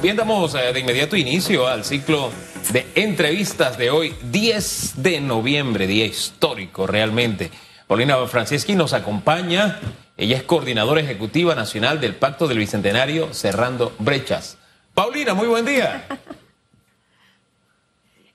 Bien, 0.00 0.16
damos 0.16 0.54
eh, 0.54 0.72
de 0.72 0.80
inmediato 0.80 1.16
inicio 1.16 1.66
al 1.66 1.84
ciclo 1.84 2.30
de 2.70 2.86
entrevistas 2.94 3.76
de 3.76 3.90
hoy, 3.90 4.14
10 4.30 5.02
de 5.02 5.20
noviembre, 5.20 5.86
día 5.86 6.04
histórico 6.04 6.86
realmente. 6.86 7.50
Paulina 7.86 8.16
Franceschi 8.26 8.74
nos 8.74 8.92
acompaña. 8.92 9.80
Ella 10.16 10.36
es 10.36 10.42
coordinadora 10.44 11.00
ejecutiva 11.00 11.54
nacional 11.54 12.00
del 12.00 12.14
Pacto 12.14 12.46
del 12.46 12.58
Bicentenario 12.58 13.32
Cerrando 13.34 13.92
Brechas. 13.98 14.56
Paulina, 14.94 15.34
muy 15.34 15.48
buen 15.48 15.64
día. 15.64 16.06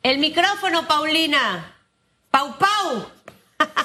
El 0.02 0.18
micrófono, 0.20 0.86
Paulina. 0.88 1.76
Pau 2.30 2.58
Pau. 2.58 3.06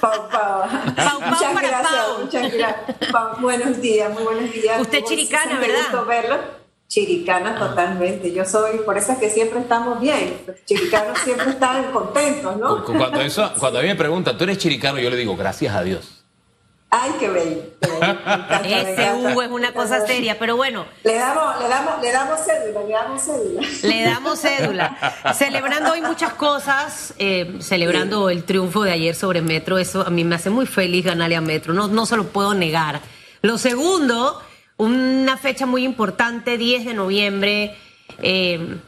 Pau 0.01 0.29
Pau. 0.31 0.31
Pau, 0.31 0.95
Pau 0.97 1.21
muchas 1.31 1.53
para 1.55 1.69
gracias, 1.69 1.93
Pau. 1.95 2.19
muchas 2.25 2.53
gracias. 2.53 3.11
Pau, 3.13 3.37
buenos 3.41 3.81
días, 3.81 4.13
muy 4.13 4.23
buenos 4.25 4.53
días. 4.53 4.81
Usted 4.81 5.01
Muy- 5.01 5.09
chiricana, 5.09 5.61
¿verdad? 5.61 5.79
gusto 5.93 6.05
verlo. 6.07 6.58
Chiricana 6.89 7.59
totalmente. 7.59 8.33
Yo 8.33 8.47
soy, 8.47 8.79
por 8.79 8.97
eso 8.97 9.13
es 9.13 9.19
que 9.19 9.29
siempre 9.29 9.61
estamos 9.61 10.01
bien. 10.01 10.41
Los 10.47 10.57
chiricanos 10.65 11.19
siempre 11.19 11.51
están 11.51 11.93
contentos, 11.93 12.57
¿no? 12.57 12.83
Cuando, 12.83 13.21
eso, 13.21 13.53
cuando 13.59 13.79
a 13.79 13.83
mí 13.83 13.89
me 13.89 13.95
preguntan, 13.95 14.39
¿tú 14.39 14.45
eres 14.45 14.57
chiricano? 14.57 14.99
Yo 14.99 15.11
le 15.11 15.17
digo, 15.17 15.37
gracias 15.37 15.75
a 15.75 15.83
Dios. 15.83 16.25
Ay, 16.91 17.11
qué 17.21 17.29
bello. 17.29 17.63
qué 17.79 17.89
bello. 17.89 18.01
Me 18.01 18.11
encanta, 18.13 18.61
me 18.63 18.93
Ese. 18.93 19.13
Hugo 19.13 19.43
es 19.43 19.51
una 19.51 19.75
cosa 19.75 20.07
seria, 20.07 20.39
pero 20.39 20.57
bueno, 20.57 20.87
Le 21.05 21.17
damos, 21.17 21.61
le 21.61 21.69
damos, 21.69 22.01
le 22.01 22.11
damos 22.11 22.41
cédula, 22.41 22.83
le 22.83 22.93
damos 22.95 23.23
cédula. 23.23 23.63
le 23.83 24.03
damos 24.05 24.39
cédula. 24.41 25.15
Celebrando 25.35 25.93
hoy 25.93 26.01
muchas 26.01 26.33
cosas, 26.33 27.13
eh, 27.19 27.59
celebrando 27.61 28.31
el 28.31 28.45
triunfo 28.45 28.85
de 28.85 28.93
ayer 28.93 29.15
sobre 29.15 29.43
Metro, 29.43 29.77
eso 29.77 30.07
a 30.07 30.09
mí 30.09 30.25
me 30.25 30.37
hace 30.37 30.49
muy 30.49 30.65
feliz 30.65 31.05
ganarle 31.05 31.37
a 31.37 31.43
Metro, 31.43 31.75
no, 31.75 31.89
no 31.89 32.07
se 32.07 32.17
lo 32.17 32.25
puedo 32.29 32.55
negar. 32.55 33.03
Lo 33.43 33.59
segundo, 33.59 34.41
una 34.79 35.37
fecha 35.37 35.67
muy 35.67 35.85
importante, 35.85 36.57
10 36.57 36.87
de 36.87 36.95
noviembre. 36.95 37.77
eh, 38.23 38.79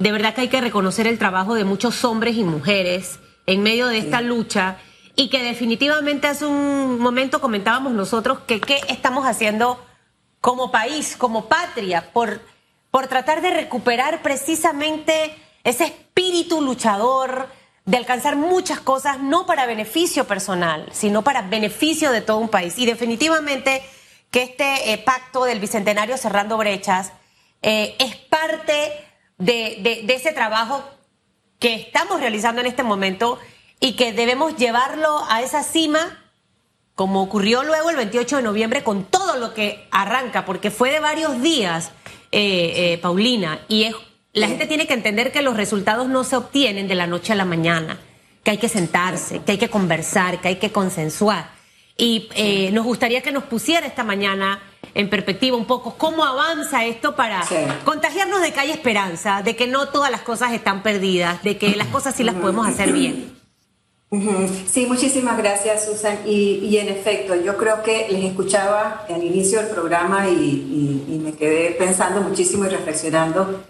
de 0.00 0.12
verdad 0.12 0.34
que 0.34 0.40
hay 0.40 0.48
que 0.48 0.62
reconocer 0.62 1.06
el 1.06 1.18
trabajo 1.18 1.54
de 1.54 1.64
muchos 1.64 2.04
hombres 2.04 2.34
y 2.36 2.42
mujeres 2.42 3.18
en 3.44 3.62
medio 3.62 3.86
de 3.86 3.98
esta 3.98 4.22
lucha 4.22 4.78
y 5.14 5.28
que 5.28 5.42
definitivamente 5.42 6.26
hace 6.26 6.46
un 6.46 6.98
momento 6.98 7.40
comentábamos 7.40 7.92
nosotros 7.92 8.38
que 8.46 8.60
qué 8.60 8.80
estamos 8.88 9.26
haciendo 9.26 9.78
como 10.40 10.70
país, 10.70 11.16
como 11.18 11.48
patria, 11.48 12.12
por, 12.14 12.40
por 12.90 13.08
tratar 13.08 13.42
de 13.42 13.50
recuperar 13.50 14.22
precisamente 14.22 15.34
ese 15.64 15.84
espíritu 15.84 16.62
luchador 16.62 17.48
de 17.84 17.98
alcanzar 17.98 18.36
muchas 18.36 18.80
cosas, 18.80 19.20
no 19.20 19.44
para 19.44 19.66
beneficio 19.66 20.26
personal, 20.26 20.86
sino 20.92 21.22
para 21.22 21.42
beneficio 21.42 22.10
de 22.10 22.22
todo 22.22 22.38
un 22.38 22.48
país. 22.48 22.78
Y 22.78 22.86
definitivamente 22.86 23.82
que 24.30 24.42
este 24.42 24.92
eh, 24.92 24.98
pacto 24.98 25.44
del 25.44 25.60
Bicentenario 25.60 26.16
Cerrando 26.16 26.56
Brechas 26.56 27.12
eh, 27.62 27.96
es 27.98 28.16
parte 28.16 28.92
de, 29.38 30.04
ese 30.08 30.32
trabajo 30.32 30.84
que 31.58 31.74
estamos 31.74 32.20
realizando 32.20 32.60
en 32.60 32.66
este 32.66 32.82
momento 32.82 33.38
y 33.80 33.94
que 33.94 34.12
debemos 34.12 34.56
llevarlo 34.56 35.24
a 35.28 35.42
esa 35.42 35.62
cima 35.62 36.20
como 36.94 37.22
ocurrió 37.22 37.62
luego 37.62 37.88
el 37.88 37.96
28 37.96 38.36
de 38.36 38.42
noviembre 38.42 38.84
con 38.84 39.04
todo 39.04 39.36
lo 39.36 39.54
que 39.54 39.88
arranca, 39.90 40.44
porque 40.44 40.70
fue 40.70 40.90
de 40.90 41.00
varios 41.00 41.40
días, 41.40 41.92
eh, 42.30 42.92
eh, 42.92 42.98
Paulina, 42.98 43.60
y 43.68 43.84
es, 43.84 43.94
la 44.34 44.48
gente 44.48 44.66
tiene 44.66 44.86
que 44.86 44.92
entender 44.92 45.32
que 45.32 45.40
los 45.40 45.56
resultados 45.56 46.08
no 46.08 46.24
se 46.24 46.36
obtienen 46.36 46.88
de 46.88 46.94
la 46.96 47.06
noche 47.06 47.32
a 47.32 47.36
la 47.36 47.46
mañana, 47.46 47.98
que 48.44 48.50
hay 48.50 48.58
que 48.58 48.68
sentarse, 48.68 49.40
que 49.40 49.52
hay 49.52 49.58
que 49.58 49.70
conversar, 49.70 50.42
que 50.42 50.48
hay 50.48 50.56
que 50.56 50.72
consensuar. 50.72 51.50
Y 52.00 52.28
eh, 52.34 52.70
nos 52.72 52.84
gustaría 52.84 53.20
que 53.20 53.30
nos 53.30 53.44
pusiera 53.44 53.86
esta 53.86 54.04
mañana 54.04 54.60
en 54.94 55.08
perspectiva 55.10 55.56
un 55.56 55.66
poco 55.66 55.94
cómo 55.98 56.24
avanza 56.24 56.84
esto 56.86 57.14
para 57.14 57.42
Sí. 57.46 57.56
contagiarnos 57.84 58.40
de 58.40 58.52
que 58.52 58.60
hay 58.60 58.70
esperanza, 58.70 59.42
de 59.42 59.54
que 59.54 59.66
no 59.66 59.88
todas 59.90 60.10
las 60.10 60.22
cosas 60.22 60.52
están 60.52 60.82
perdidas, 60.82 61.42
de 61.42 61.58
que 61.58 61.76
las 61.76 61.88
cosas 61.88 62.14
sí 62.14 62.24
las 62.24 62.34
podemos 62.36 62.66
hacer 62.66 62.92
bien. 62.92 63.38
Sí, 64.68 64.86
muchísimas 64.86 65.38
gracias, 65.38 65.84
Susan. 65.84 66.18
Y, 66.26 66.54
y 66.68 66.78
en 66.78 66.88
efecto, 66.88 67.36
yo 67.36 67.56
creo 67.56 67.82
que 67.84 68.08
les 68.10 68.24
escuchaba 68.24 69.04
al 69.08 69.22
inicio 69.22 69.60
del 69.62 69.68
programa 69.70 70.28
y, 70.28 70.32
y- 70.32 71.14
y 71.14 71.18
me 71.18 71.32
quedé 71.34 71.70
pensando 71.72 72.20
muchísimo 72.22 72.64
y 72.64 72.68
reflexionando, 72.70 73.62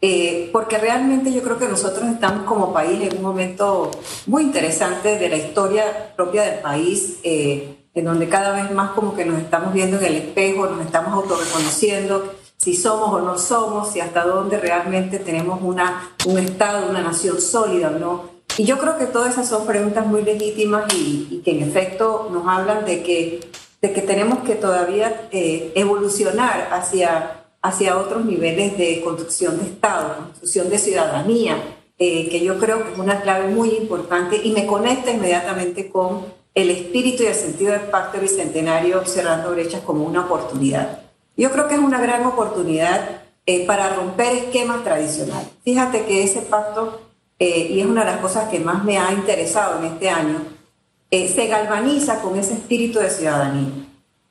eh, 0.00 0.50
porque 0.52 0.78
realmente 0.78 1.32
yo 1.32 1.42
creo 1.42 1.58
que 1.58 1.68
nosotros 1.68 2.04
estamos 2.08 2.44
como 2.44 2.72
país 2.72 3.00
en 3.02 3.16
un 3.16 3.22
momento 3.22 3.90
muy 4.26 4.42
interesante 4.42 5.18
de 5.18 5.28
la 5.28 5.36
historia 5.36 6.12
propia 6.14 6.42
del 6.42 6.60
país, 6.60 7.18
eh, 7.22 7.76
en 7.94 8.04
donde 8.04 8.28
cada 8.28 8.52
vez 8.52 8.70
más 8.72 8.90
como 8.90 9.14
que 9.14 9.24
nos 9.24 9.40
estamos 9.40 9.72
viendo 9.72 9.98
en 9.98 10.04
el 10.04 10.14
espejo, 10.16 10.66
nos 10.66 10.84
estamos 10.84 11.12
autorreconociendo 11.12 12.34
si 12.56 12.74
somos 12.74 13.12
o 13.12 13.20
no 13.20 13.36
somos, 13.36 13.92
si 13.92 14.00
hasta 14.00 14.24
dónde 14.24 14.58
realmente 14.58 15.18
tenemos 15.18 15.60
una, 15.62 16.14
un 16.24 16.38
Estado, 16.38 16.88
una 16.88 17.02
nación 17.02 17.40
sólida 17.40 17.88
o 17.94 17.98
no. 17.98 18.34
Y 18.56 18.64
yo 18.64 18.78
creo 18.78 18.96
que 18.96 19.06
todas 19.06 19.34
esas 19.34 19.48
son 19.48 19.66
preguntas 19.66 20.06
muy 20.06 20.22
legítimas 20.22 20.92
y, 20.94 21.28
y 21.30 21.42
que 21.44 21.50
en 21.50 21.62
efecto 21.62 22.30
nos 22.32 22.46
hablan 22.46 22.86
de 22.86 23.02
que, 23.02 23.40
de 23.82 23.92
que 23.92 24.00
tenemos 24.00 24.38
que 24.40 24.54
todavía 24.54 25.28
eh, 25.30 25.72
evolucionar 25.74 26.68
hacia, 26.72 27.43
hacia 27.64 27.96
otros 27.96 28.26
niveles 28.26 28.76
de 28.76 29.00
construcción 29.00 29.56
de 29.58 29.64
Estado, 29.64 30.16
construcción 30.16 30.68
de 30.68 30.78
ciudadanía, 30.78 31.56
eh, 31.98 32.28
que 32.28 32.44
yo 32.44 32.58
creo 32.58 32.84
que 32.84 32.92
es 32.92 32.98
una 32.98 33.22
clave 33.22 33.48
muy 33.48 33.70
importante 33.70 34.38
y 34.44 34.52
me 34.52 34.66
conecta 34.66 35.10
inmediatamente 35.10 35.88
con 35.88 36.26
el 36.54 36.68
espíritu 36.68 37.22
y 37.22 37.26
el 37.26 37.34
sentido 37.34 37.72
del 37.72 37.88
Pacto 37.88 38.20
Bicentenario 38.20 39.06
cerrando 39.06 39.52
brechas 39.52 39.80
como 39.80 40.04
una 40.04 40.26
oportunidad. 40.26 41.00
Yo 41.38 41.50
creo 41.52 41.66
que 41.66 41.76
es 41.76 41.80
una 41.80 42.02
gran 42.02 42.26
oportunidad 42.26 43.22
eh, 43.46 43.66
para 43.66 43.94
romper 43.94 44.36
esquemas 44.36 44.84
tradicionales. 44.84 45.48
Fíjate 45.64 46.04
que 46.04 46.22
ese 46.22 46.42
pacto, 46.42 47.00
eh, 47.38 47.68
y 47.70 47.80
es 47.80 47.86
una 47.86 48.04
de 48.04 48.10
las 48.10 48.20
cosas 48.20 48.50
que 48.50 48.60
más 48.60 48.84
me 48.84 48.98
ha 48.98 49.10
interesado 49.10 49.78
en 49.78 49.86
este 49.86 50.10
año, 50.10 50.42
eh, 51.10 51.28
se 51.28 51.46
galvaniza 51.46 52.20
con 52.20 52.38
ese 52.38 52.52
espíritu 52.52 52.98
de 52.98 53.08
ciudadanía. 53.08 53.70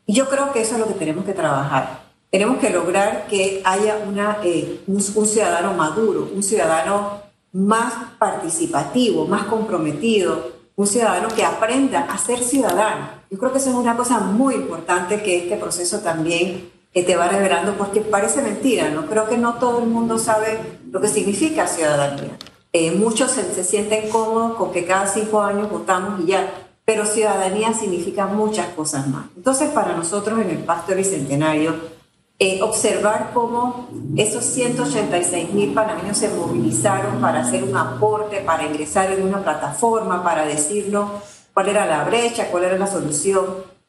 Y 0.05 0.13
yo 0.13 0.29
creo 0.29 0.53
que 0.53 0.61
eso 0.61 0.75
es 0.75 0.81
lo 0.81 0.87
que 0.87 0.93
tenemos 0.93 1.25
que 1.25 1.33
trabajar. 1.33 2.02
Tenemos 2.33 2.57
que 2.57 2.71
lograr 2.71 3.27
que 3.27 3.61
haya 3.63 3.99
una, 4.09 4.39
eh, 4.43 4.81
un, 4.87 4.95
un 4.95 5.27
ciudadano 5.27 5.75
maduro, 5.75 6.27
un 6.33 6.41
ciudadano 6.41 7.21
más 7.51 7.93
participativo, 8.17 9.27
más 9.27 9.43
comprometido, 9.43 10.51
un 10.75 10.87
ciudadano 10.87 11.27
que 11.27 11.45
aprenda 11.45 12.07
a 12.11 12.17
ser 12.17 12.39
ciudadano. 12.39 13.07
Yo 13.29 13.37
creo 13.37 13.51
que 13.51 13.59
eso 13.59 13.69
es 13.69 13.75
una 13.75 13.95
cosa 13.95 14.19
muy 14.19 14.55
importante 14.55 15.21
que 15.21 15.43
este 15.43 15.57
proceso 15.57 15.99
también 15.99 16.71
eh, 16.95 17.03
te 17.03 17.15
va 17.15 17.27
revelando, 17.27 17.75
porque 17.77 18.01
parece 18.01 18.41
mentira, 18.41 18.89
¿no? 18.89 19.05
Creo 19.05 19.29
que 19.29 19.37
no 19.37 19.59
todo 19.59 19.83
el 19.83 19.85
mundo 19.85 20.17
sabe 20.17 20.57
lo 20.89 20.99
que 20.99 21.09
significa 21.09 21.67
ciudadanía. 21.67 22.39
Eh, 22.71 22.93
muchos 22.93 23.29
se, 23.29 23.53
se 23.53 23.63
sienten 23.63 24.09
cómodos 24.09 24.57
con 24.57 24.71
que 24.71 24.85
cada 24.85 25.05
cinco 25.05 25.43
años 25.43 25.69
votamos 25.69 26.21
y 26.21 26.31
ya, 26.31 26.51
pero 26.83 27.05
ciudadanía 27.05 27.75
significa 27.75 28.25
muchas 28.25 28.69
cosas 28.69 29.07
más. 29.07 29.25
Entonces, 29.37 29.69
para 29.69 29.95
nosotros 29.95 30.39
en 30.39 30.49
el 30.49 30.57
Pacto 30.57 30.95
Bicentenario, 30.95 31.92
eh, 32.39 32.61
observar 32.61 33.31
cómo 33.33 33.87
esos 34.17 34.43
186 34.43 35.53
mil 35.53 35.73
panameños 35.73 36.17
se 36.17 36.29
movilizaron 36.29 37.21
para 37.21 37.41
hacer 37.41 37.63
un 37.63 37.77
aporte, 37.77 38.41
para 38.41 38.65
ingresar 38.65 39.11
en 39.11 39.23
una 39.23 39.43
plataforma, 39.43 40.23
para 40.23 40.45
decirnos 40.45 41.09
cuál 41.53 41.69
era 41.69 41.85
la 41.85 42.03
brecha, 42.03 42.49
cuál 42.49 42.63
era 42.65 42.77
la 42.77 42.87
solución, 42.87 43.45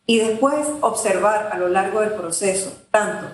y 0.07 0.19
después 0.19 0.69
observar 0.83 1.49
a 1.53 1.59
lo 1.59 1.69
largo 1.69 2.01
del 2.01 2.13
proceso, 2.13 2.73
tanto 2.91 3.27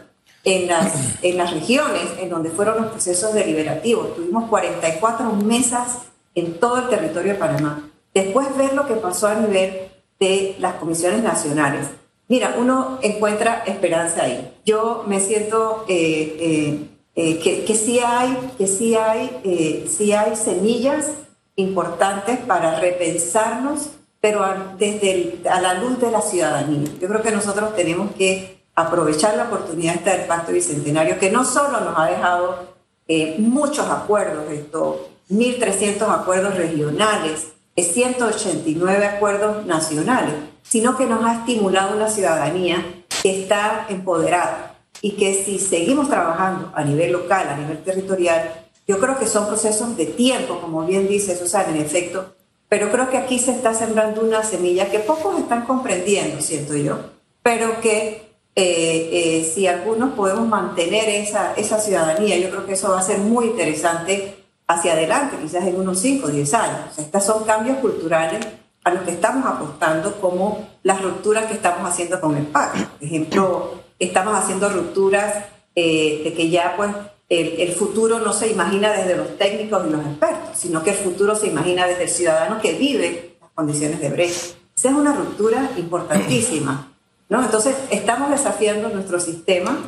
en 0.45 0.69
las, 0.69 0.93
en 1.23 1.37
las 1.37 1.53
regiones 1.53 2.03
en 2.21 2.31
donde 2.31 2.51
fueron 2.51 2.81
los 2.81 2.93
procesos 2.93 3.35
deliberativos, 3.35 4.15
tuvimos 4.15 4.49
44 4.49 5.33
mesas 5.33 5.99
en 6.35 6.59
todo 6.61 6.79
el 6.79 6.89
territorio 6.89 7.33
de 7.33 7.39
Panamá, 7.39 7.91
después 8.15 8.57
ver 8.57 8.75
lo 8.75 8.87
que 8.87 8.95
pasó 8.95 9.27
a 9.27 9.35
nivel 9.35 9.89
de 10.21 10.57
las 10.61 10.75
comisiones 10.75 11.23
nacionales. 11.23 11.89
Mira, 12.31 12.55
uno 12.59 13.01
encuentra 13.03 13.65
esperanza 13.67 14.23
ahí. 14.23 14.53
Yo 14.65 15.03
me 15.09 15.19
siento 15.19 15.85
eh, 15.89 16.37
eh, 16.41 16.79
eh, 17.17 17.39
que, 17.41 17.65
que 17.65 17.75
sí 17.75 17.99
hay, 17.99 18.39
que 18.57 18.69
sí 18.69 18.95
hay, 18.95 19.41
eh, 19.43 19.87
sí 19.91 20.13
hay 20.13 20.37
semillas 20.37 21.09
importantes 21.57 22.39
para 22.39 22.79
repensarnos, 22.79 23.91
pero 24.21 24.45
a, 24.45 24.75
desde 24.79 25.11
el- 25.11 25.41
a 25.51 25.61
la 25.61 25.75
luz 25.75 25.99
de 25.99 26.13
la 26.13 26.23
ciudadanía. 26.23 26.89
Yo 27.01 27.09
creo 27.09 27.21
que 27.21 27.33
nosotros 27.33 27.75
tenemos 27.75 28.13
que 28.17 28.61
aprovechar 28.77 29.37
la 29.37 29.45
oportunidad 29.45 29.97
esta 29.97 30.13
del 30.17 30.27
Pacto 30.29 30.53
Bicentenario, 30.53 31.19
que 31.19 31.31
no 31.33 31.45
solo 31.45 31.81
nos 31.81 31.99
ha 31.99 32.07
dejado 32.07 32.71
eh, 33.09 33.35
muchos 33.39 33.89
acuerdos, 33.91 34.45
esto, 34.53 35.09
1.300 35.31 36.03
acuerdos 36.09 36.55
regionales, 36.55 37.49
eh, 37.75 37.83
189 37.83 39.05
acuerdos 39.05 39.67
nacionales, 39.67 40.35
sino 40.71 40.97
que 40.97 41.07
nos 41.07 41.25
ha 41.25 41.35
estimulado 41.35 41.97
una 41.97 42.09
ciudadanía 42.09 43.05
que 43.23 43.43
está 43.43 43.87
empoderada 43.89 44.77
y 45.03 45.13
que 45.13 45.45
si 45.45 45.59
seguimos 45.59 46.09
trabajando 46.09 46.73
a 46.75 46.85
nivel 46.85 47.13
local, 47.13 47.49
a 47.49 47.57
nivel 47.57 47.83
territorial, 47.83 48.67
yo 48.87 48.99
creo 49.01 49.19
que 49.19 49.27
son 49.27 49.47
procesos 49.47 49.97
de 49.97 50.07
tiempo, 50.07 50.61
como 50.61 50.87
bien 50.87 51.09
dice 51.09 51.37
Susana, 51.37 51.71
en 51.71 51.83
efecto, 51.83 52.35
pero 52.69 52.91
creo 52.91 53.11
que 53.11 53.19
aquí 53.19 53.39
se 53.39 53.51
está 53.51 53.75
sembrando 53.75 54.21
una 54.21 54.45
semilla 54.45 54.91
que 54.91 55.01
pocos 55.01 55.39
están 55.39 55.67
comprendiendo, 55.67 56.41
siento 56.41 56.77
yo, 56.77 56.99
pero 57.43 57.81
que 57.81 58.31
eh, 58.55 59.51
si 59.53 59.67
algunos 59.67 60.13
podemos 60.13 60.47
mantener 60.47 61.09
esa, 61.09 61.55
esa 61.55 61.81
ciudadanía, 61.81 62.39
yo 62.39 62.51
creo 62.51 62.67
que 62.67 62.75
eso 62.75 62.91
va 62.91 63.01
a 63.01 63.03
ser 63.03 63.19
muy 63.19 63.47
interesante 63.47 64.37
hacia 64.67 64.93
adelante, 64.93 65.37
quizás 65.43 65.65
en 65.65 65.81
unos 65.81 65.99
5 65.99 66.27
o 66.27 66.31
10 66.31 66.55
años. 66.55 66.97
O 66.97 67.01
estos 67.01 67.25
son 67.25 67.45
cambios 67.45 67.79
culturales 67.79 68.47
a 68.85 68.91
los 68.91 69.03
que 69.03 69.11
estamos 69.13 69.47
apostando, 69.47 70.21
como 70.21 70.69
las 70.83 71.03
rupturas 71.03 71.47
que 71.47 71.55
estamos 71.55 71.89
haciendo 71.89 72.21
con 72.21 72.37
el 72.37 72.47
PAC. 72.47 72.73
Por 72.73 73.07
ejemplo, 73.07 73.75
estamos 73.99 74.35
haciendo 74.35 74.69
rupturas 74.71 75.45
eh, 75.75 76.23
de 76.25 76.33
que 76.33 76.49
ya 76.49 76.75
pues 76.77 76.91
el, 77.29 77.61
el, 77.61 77.73
futuro 77.73 78.19
no 78.19 78.33
se 78.33 78.49
imagina 78.49 78.91
desde 78.93 79.17
los 79.17 79.37
técnicos 79.39 79.87
y 79.87 79.91
los 79.91 80.05
expertos, 80.05 80.59
sino 80.59 80.83
que 80.83 80.91
el 80.91 80.97
futuro 80.97 81.37
se 81.37 81.49
imagina 81.49 81.87
desde 81.87 82.05
el 82.05 82.09
ciudadano 82.09 82.61
que 82.61 82.73
vive 82.73 83.37
las 83.41 83.51
condiciones 83.51 84.01
de 84.01 84.09
brecha. 84.09 84.47
Esa 84.77 84.89
es 84.89 84.95
una 84.95 85.13
ruptura 85.13 85.71
importantísima. 85.77 86.93
¿no? 87.29 87.43
Entonces, 87.45 87.77
estamos 87.91 88.31
desafiando 88.31 88.89
nuestro 88.89 89.21
sistema 89.21 89.79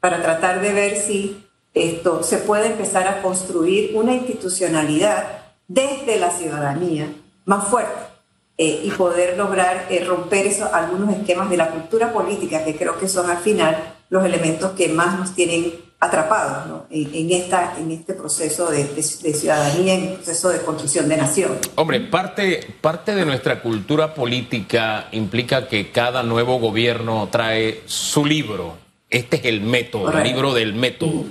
para 0.00 0.22
tratar 0.22 0.62
de 0.62 0.72
ver 0.72 0.96
si 0.96 1.44
esto 1.74 2.22
se 2.22 2.38
puede 2.38 2.68
empezar 2.68 3.08
a 3.08 3.20
construir 3.20 3.94
una 3.94 4.14
institucionalidad 4.14 5.42
desde 5.68 6.18
la 6.18 6.30
ciudadanía 6.30 7.12
más 7.44 7.66
fuerte 7.68 8.15
eh, 8.58 8.80
y 8.84 8.90
poder 8.90 9.36
lograr 9.36 9.86
eh, 9.90 10.02
romper 10.04 10.46
eso, 10.46 10.72
algunos 10.72 11.14
esquemas 11.14 11.50
de 11.50 11.58
la 11.58 11.70
cultura 11.70 12.12
política 12.12 12.64
que 12.64 12.74
creo 12.74 12.98
que 12.98 13.08
son 13.08 13.30
al 13.30 13.38
final 13.38 13.94
los 14.08 14.24
elementos 14.24 14.72
que 14.72 14.88
más 14.88 15.18
nos 15.18 15.34
tienen 15.34 15.74
atrapados 16.00 16.66
¿no? 16.66 16.86
en, 16.90 17.30
esta, 17.32 17.76
en 17.78 17.90
este 17.90 18.14
proceso 18.14 18.70
de, 18.70 18.84
de, 18.84 19.02
ciudadanía, 19.02 19.94
en 19.94 20.04
el 20.04 20.14
proceso 20.14 20.50
de 20.50 20.60
construcción 20.60 21.08
de 21.08 21.16
nación. 21.16 21.58
Hombre, 21.74 22.00
parte, 22.00 22.60
parte 22.80 23.14
de 23.14 23.24
nuestra 23.24 23.60
cultura 23.60 24.14
política 24.14 25.08
implica 25.12 25.68
que 25.68 25.90
cada 25.90 26.22
nuevo 26.22 26.58
gobierno 26.58 27.28
trae 27.30 27.82
su 27.86 28.24
libro. 28.24 28.76
Este 29.08 29.36
es 29.36 29.44
el 29.46 29.60
método, 29.60 30.10
el 30.10 30.24
libro 30.24 30.52
del 30.52 30.74
método. 30.74 31.24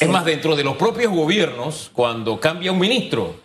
Es 0.00 0.08
más, 0.08 0.24
dentro 0.24 0.56
de 0.56 0.64
los 0.64 0.76
propios 0.76 1.12
gobiernos, 1.12 1.90
cuando 1.92 2.40
cambia 2.40 2.72
un 2.72 2.78
ministro, 2.78 3.36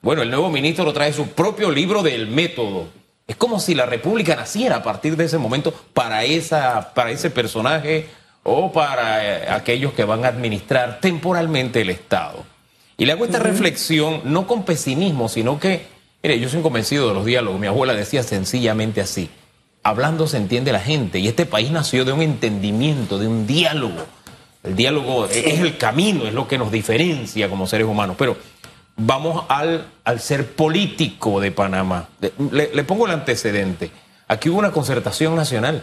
bueno, 0.00 0.22
el 0.22 0.30
nuevo 0.30 0.50
ministro 0.50 0.92
trae 0.92 1.12
su 1.12 1.28
propio 1.28 1.70
libro 1.70 2.02
del 2.02 2.28
método. 2.28 2.88
Es 3.26 3.36
como 3.36 3.60
si 3.60 3.74
la 3.74 3.86
República 3.86 4.36
naciera 4.36 4.76
a 4.76 4.82
partir 4.82 5.16
de 5.16 5.24
ese 5.24 5.38
momento 5.38 5.74
para, 5.92 6.24
esa, 6.24 6.94
para 6.94 7.10
ese 7.10 7.30
personaje 7.30 8.06
o 8.42 8.72
para 8.72 9.24
eh, 9.24 9.48
aquellos 9.50 9.92
que 9.92 10.04
van 10.04 10.24
a 10.24 10.28
administrar 10.28 11.00
temporalmente 11.00 11.80
el 11.80 11.90
Estado. 11.90 12.44
Y 12.96 13.04
le 13.04 13.12
hago 13.12 13.24
esta 13.24 13.38
reflexión 13.38 14.22
no 14.24 14.46
con 14.46 14.64
pesimismo, 14.64 15.28
sino 15.28 15.60
que, 15.60 15.86
mire, 16.22 16.40
yo 16.40 16.48
soy 16.48 16.62
convencido 16.62 17.08
de 17.08 17.14
los 17.14 17.26
diálogos. 17.26 17.60
Mi 17.60 17.66
abuela 17.66 17.94
decía 17.94 18.22
sencillamente 18.22 19.00
así, 19.00 19.28
hablando 19.82 20.26
se 20.26 20.38
entiende 20.38 20.72
la 20.72 20.80
gente 20.80 21.18
y 21.18 21.28
este 21.28 21.44
país 21.44 21.70
nació 21.70 22.04
de 22.04 22.12
un 22.12 22.22
entendimiento, 22.22 23.18
de 23.18 23.26
un 23.26 23.46
diálogo 23.46 24.06
el 24.64 24.74
diálogo 24.74 25.26
es 25.26 25.60
el 25.60 25.78
camino, 25.78 26.26
es 26.26 26.34
lo 26.34 26.48
que 26.48 26.58
nos 26.58 26.72
diferencia 26.72 27.48
como 27.48 27.66
seres 27.66 27.86
humanos. 27.86 28.16
Pero 28.18 28.36
vamos 28.98 29.44
al, 29.48 29.86
al 30.04 30.20
ser 30.20 30.52
político 30.52 31.40
de 31.40 31.50
Panamá. 31.50 32.08
Le, 32.50 32.84
pongo 32.84 33.06
el 33.06 33.12
antecedente. 33.12 33.90
Aquí 34.26 34.50
hubo 34.50 34.58
una 34.58 34.72
concertación 34.72 35.34
nacional. 35.34 35.82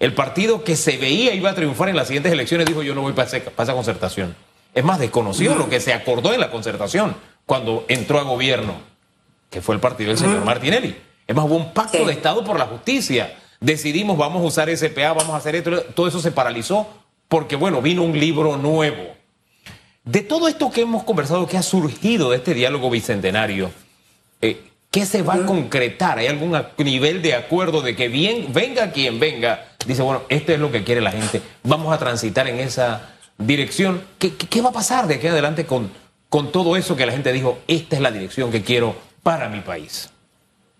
El 0.00 0.14
partido 0.14 0.64
que 0.64 0.74
se 0.74 0.96
veía 0.96 1.34
iba 1.34 1.50
a 1.50 1.54
triunfar 1.54 1.88
en 1.88 1.96
las 1.96 2.08
siguientes 2.08 2.32
elecciones 2.32 2.66
dijo 2.66 2.82
yo 2.82 2.94
no 2.96 3.02
voy 3.02 3.12
para, 3.12 3.28
esa 3.28 3.72
concertación. 3.74 4.34
Es 4.74 4.82
más, 4.82 4.98
desconocido 4.98 5.54
lo 5.54 5.68
que 5.68 5.78
se 5.78 5.92
acordó 5.92 6.32
en 6.32 6.40
la 6.40 6.50
concertación 6.50 7.14
cuando 7.46 7.84
entró 7.88 8.18
a 8.18 8.22
gobierno, 8.22 8.74
que 9.50 9.60
fue 9.60 9.74
el 9.74 9.80
partido 9.80 10.08
del 10.08 10.18
señor 10.18 10.44
Martinelli. 10.44 10.96
Es 11.26 11.36
más, 11.36 11.44
hubo 11.44 11.56
un 11.56 11.72
pacto 11.72 12.04
de 12.04 12.12
Estado 12.12 12.42
por 12.42 12.58
la 12.58 12.66
justicia. 12.66 13.36
Decidimos, 13.60 14.16
vamos 14.16 14.42
a 14.42 14.46
usar 14.46 14.76
SPA, 14.76 15.12
vamos 15.12 15.30
a 15.30 15.36
hacer 15.36 15.54
esto. 15.54 15.82
Todo 15.94 16.08
eso 16.08 16.20
se 16.20 16.32
paralizó 16.32 16.88
porque 17.28 17.54
bueno, 17.54 17.82
vino 17.82 18.02
un 18.02 18.18
libro 18.18 18.56
nuevo. 18.56 19.14
De 20.04 20.20
todo 20.22 20.48
esto 20.48 20.70
que 20.70 20.80
hemos 20.80 21.04
conversado, 21.04 21.46
que 21.46 21.56
ha 21.56 21.62
surgido 21.62 22.30
de 22.30 22.38
este 22.38 22.54
diálogo 22.54 22.90
bicentenario, 22.90 23.70
eh, 24.40 24.60
¿qué 24.90 25.06
se 25.06 25.22
va 25.22 25.34
a 25.34 25.46
concretar? 25.46 26.18
¿Hay 26.18 26.26
algún 26.26 26.60
nivel 26.78 27.22
de 27.22 27.34
acuerdo 27.34 27.82
de 27.82 27.94
que 27.94 28.08
bien, 28.08 28.52
venga 28.52 28.90
quien 28.90 29.20
venga, 29.20 29.68
dice, 29.86 30.02
bueno, 30.02 30.22
esto 30.28 30.52
es 30.52 30.58
lo 30.58 30.72
que 30.72 30.82
quiere 30.82 31.00
la 31.00 31.12
gente, 31.12 31.40
vamos 31.62 31.94
a 31.94 31.98
transitar 31.98 32.48
en 32.48 32.58
esa 32.58 33.14
dirección? 33.38 34.02
¿Qué, 34.18 34.34
qué 34.34 34.60
va 34.60 34.70
a 34.70 34.72
pasar 34.72 35.06
de 35.06 35.14
aquí 35.14 35.28
adelante 35.28 35.66
con, 35.66 35.88
con 36.28 36.50
todo 36.50 36.76
eso 36.76 36.96
que 36.96 37.06
la 37.06 37.12
gente 37.12 37.32
dijo, 37.32 37.58
esta 37.68 37.94
es 37.94 38.02
la 38.02 38.10
dirección 38.10 38.50
que 38.50 38.62
quiero 38.62 38.96
para 39.22 39.48
mi 39.48 39.60
país? 39.60 40.10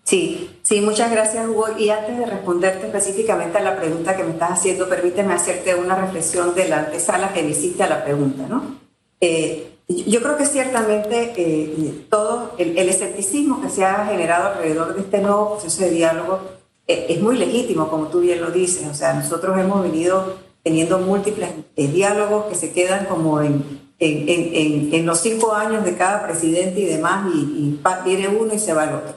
Sí, 0.03 0.59
sí, 0.63 0.81
muchas 0.81 1.09
gracias 1.09 1.47
Hugo. 1.47 1.77
Y 1.77 1.89
antes 1.91 2.17
de 2.17 2.25
responderte 2.25 2.87
específicamente 2.87 3.57
a 3.57 3.61
la 3.61 3.77
pregunta 3.77 4.17
que 4.17 4.25
me 4.25 4.31
estás 4.31 4.51
haciendo, 4.51 4.89
permíteme 4.89 5.33
hacerte 5.33 5.75
una 5.75 5.95
reflexión 5.95 6.53
de 6.55 6.67
la 6.67 6.79
antesala 6.79 7.31
que 7.31 7.41
me 7.41 7.51
hiciste 7.51 7.83
a 7.83 7.87
la 7.87 8.03
pregunta, 8.03 8.43
¿no? 8.49 8.82
Eh, 9.25 9.77
yo 9.87 10.21
creo 10.21 10.35
que 10.35 10.45
ciertamente 10.45 11.31
eh, 11.37 12.05
todo 12.09 12.55
el, 12.57 12.77
escepticismo 12.77 13.61
que 13.61 13.69
se 13.69 13.85
ha 13.85 14.05
generado 14.05 14.49
alrededor 14.49 14.95
de 14.95 14.99
este 14.99 15.19
nuevo 15.19 15.51
proceso 15.51 15.81
de 15.81 15.91
diálogo 15.91 16.41
eh, 16.87 17.05
es 17.07 17.21
muy 17.21 17.37
legítimo, 17.37 17.87
como 17.87 18.07
tú 18.07 18.19
bien 18.19 18.41
lo 18.41 18.51
dices. 18.51 18.85
O 18.85 18.93
sea, 18.93 19.13
nosotros 19.13 19.57
hemos 19.57 19.81
venido 19.81 20.35
teniendo 20.61 20.99
múltiples 20.99 21.51
diálogos 21.77 22.47
que 22.47 22.55
se 22.55 22.73
quedan 22.73 23.05
como 23.05 23.39
en, 23.39 23.81
los 25.05 25.19
cinco 25.21 25.53
años 25.53 25.85
de 25.85 25.95
cada 25.95 26.27
presidente 26.27 26.81
y 26.81 26.85
demás, 26.85 27.33
y, 27.33 27.39
y 27.39 27.79
viene 28.03 28.27
uno 28.27 28.53
y 28.53 28.59
se 28.59 28.73
va 28.73 28.83
el 28.83 28.95
otro. 28.95 29.13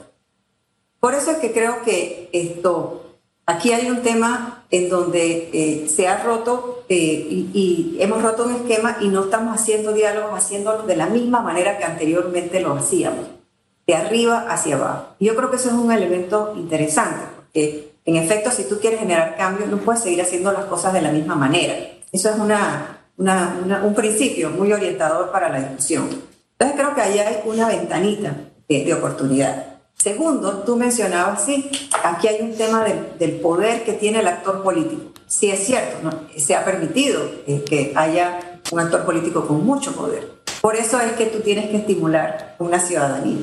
Por 1.01 1.15
eso 1.15 1.31
es 1.31 1.37
que 1.39 1.51
creo 1.51 1.81
que 1.83 2.29
esto, 2.31 3.06
aquí 3.47 3.71
hay 3.71 3.89
un 3.89 4.03
tema 4.03 4.65
en 4.69 4.89
donde 4.89 5.49
eh, 5.53 5.89
se 5.89 6.07
ha 6.07 6.21
roto 6.23 6.83
eh, 6.89 7.47
y, 7.53 7.97
hemos 7.99 8.21
roto 8.21 8.43
un 8.43 8.55
esquema 8.55 8.97
y 9.01 9.07
no 9.07 9.23
estamos 9.23 9.59
haciendo 9.59 9.93
diálogos, 9.93 10.37
haciéndolo 10.37 10.83
de 10.83 10.95
la 10.95 11.07
misma 11.07 11.41
manera 11.41 11.77
que 11.77 11.85
anteriormente 11.85 12.59
lo 12.59 12.73
hacíamos, 12.75 13.25
de 13.87 13.95
arriba 13.95 14.45
hacia 14.49 14.75
abajo. 14.75 15.15
Y 15.17 15.25
yo 15.25 15.35
creo 15.35 15.49
que 15.49 15.55
eso 15.55 15.69
es 15.69 15.75
un 15.75 15.91
elemento 15.91 16.53
interesante, 16.55 17.25
porque 17.35 17.93
en 18.05 18.15
efecto, 18.17 18.51
si 18.51 18.65
tú 18.65 18.79
quieres 18.79 18.99
generar 18.99 19.35
cambios, 19.37 19.69
no 19.69 19.77
puedes 19.77 20.03
seguir 20.03 20.21
haciendo 20.21 20.51
las 20.51 20.65
cosas 20.65 20.93
de 20.93 21.01
la 21.01 21.11
misma 21.11 21.35
manera. 21.35 21.73
Eso 22.11 22.29
es 22.29 22.37
una, 22.37 22.99
un 23.17 23.93
principio 23.95 24.49
muy 24.49 24.71
orientador 24.71 25.31
para 25.31 25.49
la 25.49 25.59
discusión. 25.59 26.07
Entonces 26.59 26.79
creo 26.79 26.95
que 26.95 27.01
ahí 27.01 27.19
hay 27.19 27.39
una 27.45 27.67
ventanita 27.67 28.35
de 28.67 28.93
oportunidad. 28.93 29.76
Segundo, 30.07 30.63
tú 30.65 30.77
mencionabas, 30.77 31.43
sí, 31.43 31.69
aquí 32.01 32.29
hay 32.29 32.39
un 32.39 32.55
tema 32.55 32.85
del, 33.19 33.41
poder 33.41 33.83
que 33.83 33.91
tiene 33.91 34.19
el 34.19 34.27
actor 34.27 34.63
político. 34.63 35.11
Sí 35.27 35.49
es 35.49 35.65
cierto, 35.65 35.97
¿no? 36.01 36.11
se 36.37 36.55
ha 36.55 36.63
permitido 36.63 37.21
eh, 37.45 37.65
que 37.67 37.91
haya 37.93 38.61
un 38.71 38.79
actor 38.79 39.03
político 39.03 39.45
con 39.45 39.65
mucho 39.65 39.91
poder. 39.91 40.31
Por 40.61 40.77
eso 40.77 41.01
es 41.01 41.11
que 41.13 41.25
tú 41.25 41.41
tienes 41.41 41.69
que 41.69 41.75
estimular 41.75 42.55
una 42.57 42.79
ciudadanía, 42.79 43.39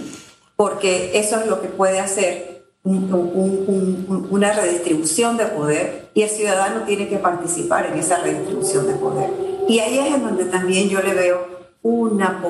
porque 0.56 1.10
eso 1.18 1.38
es 1.38 1.46
lo 1.48 1.60
que 1.60 1.68
puede 1.68 2.00
hacer 2.00 2.64
una 2.82 4.52
redistribución 4.54 5.36
de 5.36 5.44
poder 5.44 6.08
y 6.14 6.22
el 6.22 6.30
ciudadano 6.30 6.84
tiene 6.84 7.08
que 7.08 7.18
participar 7.18 7.86
en 7.86 7.98
esa 7.98 8.22
redistribución 8.22 8.86
de 8.86 8.94
poder. 8.94 9.30
Y 9.68 9.80
ahí 9.80 9.98
es 9.98 10.14
en 10.14 10.24
donde 10.24 10.46
también 10.46 10.88
yo 10.88 11.02
le 11.02 11.12
veo 11.12 11.46
una 11.82 12.42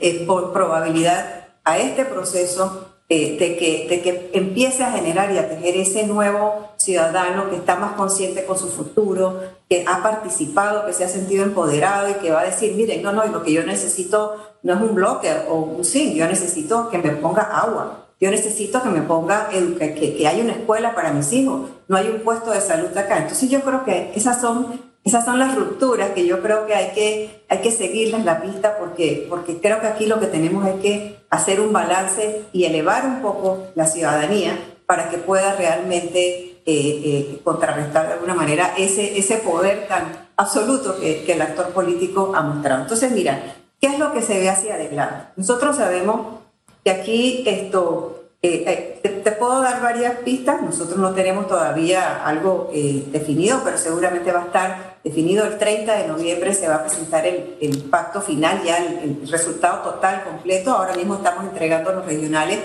eh, 0.00 0.26
probabilidad 0.26 1.50
a 1.62 1.78
este 1.78 2.04
proceso 2.04 2.89
de, 3.10 3.56
que, 3.56 3.86
de 3.88 4.02
que 4.02 4.30
empiece 4.34 4.84
a 4.84 4.92
generar 4.92 5.32
y 5.32 5.38
a 5.38 5.48
tejer 5.48 5.76
ese 5.76 6.06
nuevo 6.06 6.68
ciudadano 6.76 7.50
que 7.50 7.56
está 7.56 7.74
más 7.74 7.94
consciente 7.94 8.44
con 8.44 8.56
su 8.56 8.68
futuro, 8.68 9.40
que 9.68 9.84
ha 9.86 10.00
participado, 10.00 10.86
que 10.86 10.92
se 10.92 11.04
ha 11.04 11.08
sentido 11.08 11.42
empoderado 11.42 12.08
y 12.08 12.14
que 12.14 12.30
va 12.30 12.42
a 12.42 12.44
decir, 12.44 12.74
miren, 12.76 13.02
no, 13.02 13.12
no, 13.12 13.26
lo 13.26 13.42
que 13.42 13.52
yo 13.52 13.64
necesito 13.64 14.36
no 14.62 14.74
es 14.74 14.80
un 14.80 14.94
bloque 14.94 15.28
o 15.48 15.56
un 15.56 15.84
zinc, 15.84 16.14
yo 16.14 16.28
necesito 16.28 16.88
que 16.88 16.98
me 16.98 17.10
ponga 17.10 17.42
agua, 17.42 18.06
yo 18.20 18.30
necesito 18.30 18.80
que 18.80 18.90
me 18.90 19.02
ponga, 19.02 19.48
que, 19.48 19.94
que 19.94 20.28
haya 20.28 20.44
una 20.44 20.52
escuela 20.52 20.94
para 20.94 21.12
mis 21.12 21.32
hijos, 21.32 21.68
no 21.88 21.96
hay 21.96 22.08
un 22.08 22.20
puesto 22.20 22.52
de 22.52 22.60
salud 22.60 22.96
acá. 22.96 23.18
Entonces 23.18 23.50
yo 23.50 23.62
creo 23.62 23.84
que 23.84 24.12
esas 24.14 24.40
son 24.40 24.89
esas 25.04 25.24
son 25.24 25.38
las 25.38 25.54
rupturas 25.54 26.10
que 26.10 26.26
yo 26.26 26.42
creo 26.42 26.66
que 26.66 26.74
hay 26.74 26.92
que, 26.92 27.44
hay 27.48 27.58
que 27.58 27.70
seguirles 27.70 28.24
la 28.24 28.42
pista 28.42 28.76
porque, 28.78 29.26
porque 29.30 29.58
creo 29.58 29.80
que 29.80 29.86
aquí 29.86 30.06
lo 30.06 30.20
que 30.20 30.26
tenemos 30.26 30.66
es 30.68 30.74
que 30.80 31.20
hacer 31.30 31.60
un 31.60 31.72
balance 31.72 32.42
y 32.52 32.64
elevar 32.64 33.06
un 33.06 33.22
poco 33.22 33.68
la 33.74 33.86
ciudadanía 33.86 34.58
para 34.84 35.08
que 35.08 35.18
pueda 35.18 35.56
realmente 35.56 36.50
eh, 36.66 37.00
eh, 37.04 37.40
contrarrestar 37.42 38.08
de 38.08 38.12
alguna 38.14 38.34
manera 38.34 38.74
ese, 38.76 39.18
ese 39.18 39.38
poder 39.38 39.88
tan 39.88 40.28
absoluto 40.36 40.98
que, 41.00 41.24
el 41.32 41.40
actor 41.40 41.68
político 41.68 42.32
ha 42.34 42.42
mostrado. 42.42 42.82
Entonces, 42.82 43.10
mira, 43.12 43.40
¿qué 43.80 43.86
es 43.86 43.98
lo 43.98 44.12
que 44.12 44.20
se 44.20 44.38
ve 44.38 44.50
hacia 44.50 44.74
adelante? 44.74 45.28
Nosotros 45.36 45.76
sabemos 45.76 46.40
que 46.84 46.90
aquí 46.90 47.42
esto 47.46 48.24
eh, 48.42 49.00
te, 49.02 49.32
puedo 49.32 49.62
dar 49.62 49.80
varias 49.80 50.16
pistas, 50.16 50.60
nosotros 50.60 50.98
no 50.98 51.12
tenemos 51.12 51.48
todavía 51.48 52.22
algo 52.26 52.70
definido, 52.72 53.60
pero 53.64 53.78
seguramente 53.78 54.32
va 54.32 54.42
a 54.42 54.46
estar 54.46 54.89
definido 55.02 55.44
el 55.46 55.58
30 55.58 55.96
de 55.96 56.08
noviembre, 56.08 56.54
se 56.54 56.68
va 56.68 56.76
a 56.76 56.84
presentar 56.84 57.26
el, 57.26 57.88
pacto 57.90 58.20
final, 58.20 58.62
ya 58.64 58.76
el, 58.76 59.26
resultado 59.28 59.82
total, 59.82 60.24
completo, 60.24 60.72
ahora 60.72 60.94
mismo 60.94 61.14
estamos 61.14 61.44
entregando 61.44 61.92
los 61.92 62.04
regionales, 62.04 62.58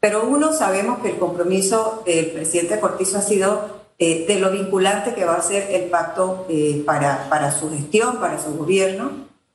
pero 0.00 0.24
uno 0.24 0.52
sabemos 0.52 0.98
que 1.00 1.10
el 1.10 1.18
compromiso 1.18 2.02
del 2.04 2.26
presidente 2.26 2.80
Cortizo 2.80 3.18
ha 3.18 3.22
sido 3.22 3.84
eh, 3.98 4.26
de 4.26 4.38
lo 4.38 4.50
vinculante 4.50 5.14
que 5.14 5.24
va 5.24 5.34
a 5.34 5.42
ser 5.42 5.70
el 5.70 5.88
pacto 5.88 6.46
eh, 6.48 6.82
para, 6.84 7.28
para 7.28 7.52
su 7.52 7.70
gestión, 7.70 8.18
para 8.18 8.42
su 8.42 8.56
gobierno. 8.56 9.12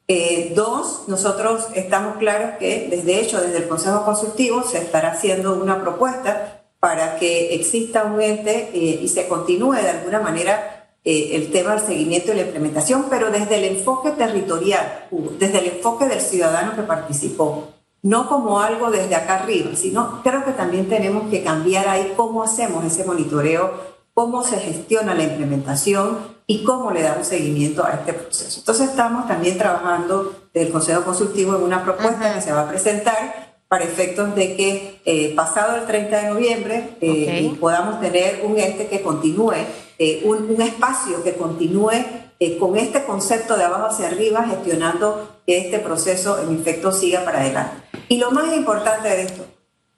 Eh, 0.07 0.53
dos, 0.55 1.03
nosotros 1.07 1.67
estamos 1.75 2.17
claros 2.17 2.57
que 2.57 2.87
desde 2.89 3.19
hecho, 3.19 3.41
desde 3.41 3.57
el 3.57 3.67
Consejo 3.67 4.05
Consultivo 4.05 4.63
se 4.63 4.79
estará 4.79 5.11
haciendo 5.11 5.53
una 5.53 5.81
propuesta 5.81 6.63
para 6.79 7.17
que 7.17 7.53
exista 7.53 8.05
un 8.05 8.21
ente 8.21 8.71
y 8.73 9.07
se 9.09 9.27
continúe 9.27 9.73
de 9.73 9.89
alguna 9.89 10.21
manera 10.21 10.78
el 11.03 11.51
tema 11.51 11.75
del 11.75 11.85
seguimiento 11.85 12.31
y 12.31 12.35
la 12.35 12.41
implementación, 12.43 13.05
pero 13.09 13.31
desde 13.31 13.57
el 13.57 13.77
enfoque 13.77 14.11
territorial, 14.11 15.07
desde 15.39 15.59
el 15.59 15.67
enfoque 15.77 16.05
del 16.05 16.21
ciudadano 16.21 16.75
que 16.75 16.83
participó 16.83 17.69
no 18.01 18.29
como 18.29 18.59
algo 18.59 18.91
desde 18.91 19.15
acá 19.15 19.41
arriba, 19.41 19.71
sino 19.75 20.21
creo 20.23 20.45
que 20.45 20.51
también 20.51 20.87
tenemos 20.87 21.29
que 21.29 21.43
cambiar 21.43 21.87
ahí 21.87 22.13
cómo 22.15 22.43
hacemos 22.43 22.85
ese 22.85 23.03
monitoreo, 23.03 23.73
cómo 24.13 24.43
se 24.43 24.57
gestiona 24.57 25.13
la 25.13 25.23
implementación 25.23 26.19
y 26.47 26.63
cómo 26.63 26.91
le 26.91 27.01
damos 27.01 27.27
seguimiento 27.27 27.85
a 27.85 27.91
este 27.91 28.13
proceso. 28.13 28.59
Entonces 28.59 28.89
estamos 28.89 29.27
también 29.27 29.57
trabajando 29.57 30.33
del 30.53 30.71
Consejo 30.71 31.03
Consultivo 31.03 31.55
en 31.55 31.63
una 31.63 31.83
propuesta 31.83 32.33
que 32.33 32.41
se 32.41 32.51
va 32.51 32.61
a 32.61 32.69
presentar 32.69 33.57
para 33.67 33.83
efectos 33.83 34.33
de 34.33 34.55
que 34.55 35.01
eh, 35.05 35.33
pasado 35.35 35.75
el 35.75 35.85
30 35.85 36.21
de 36.21 36.29
noviembre 36.29 36.97
eh, 37.01 37.55
podamos 37.59 38.01
tener 38.01 38.41
un 38.43 38.57
ente 38.57 38.87
que 38.87 39.01
continúe, 39.01 39.53
eh, 39.99 40.21
un, 40.23 40.49
un 40.49 40.61
espacio 40.61 41.23
que 41.23 41.35
continúe 41.35 42.05
eh, 42.39 42.57
con 42.57 42.77
este 42.77 43.03
concepto 43.03 43.57
de 43.57 43.65
abajo 43.65 43.87
hacia 43.87 44.07
arriba, 44.07 44.45
gestionando 44.47 45.41
que 45.45 45.57
este 45.57 45.79
proceso 45.79 46.41
en 46.41 46.57
efecto 46.59 46.93
siga 46.93 47.25
para 47.25 47.41
adelante. 47.41 47.75
Y 48.07 48.17
lo 48.17 48.31
más 48.31 48.55
importante 48.55 49.09
de 49.09 49.23
esto 49.23 49.45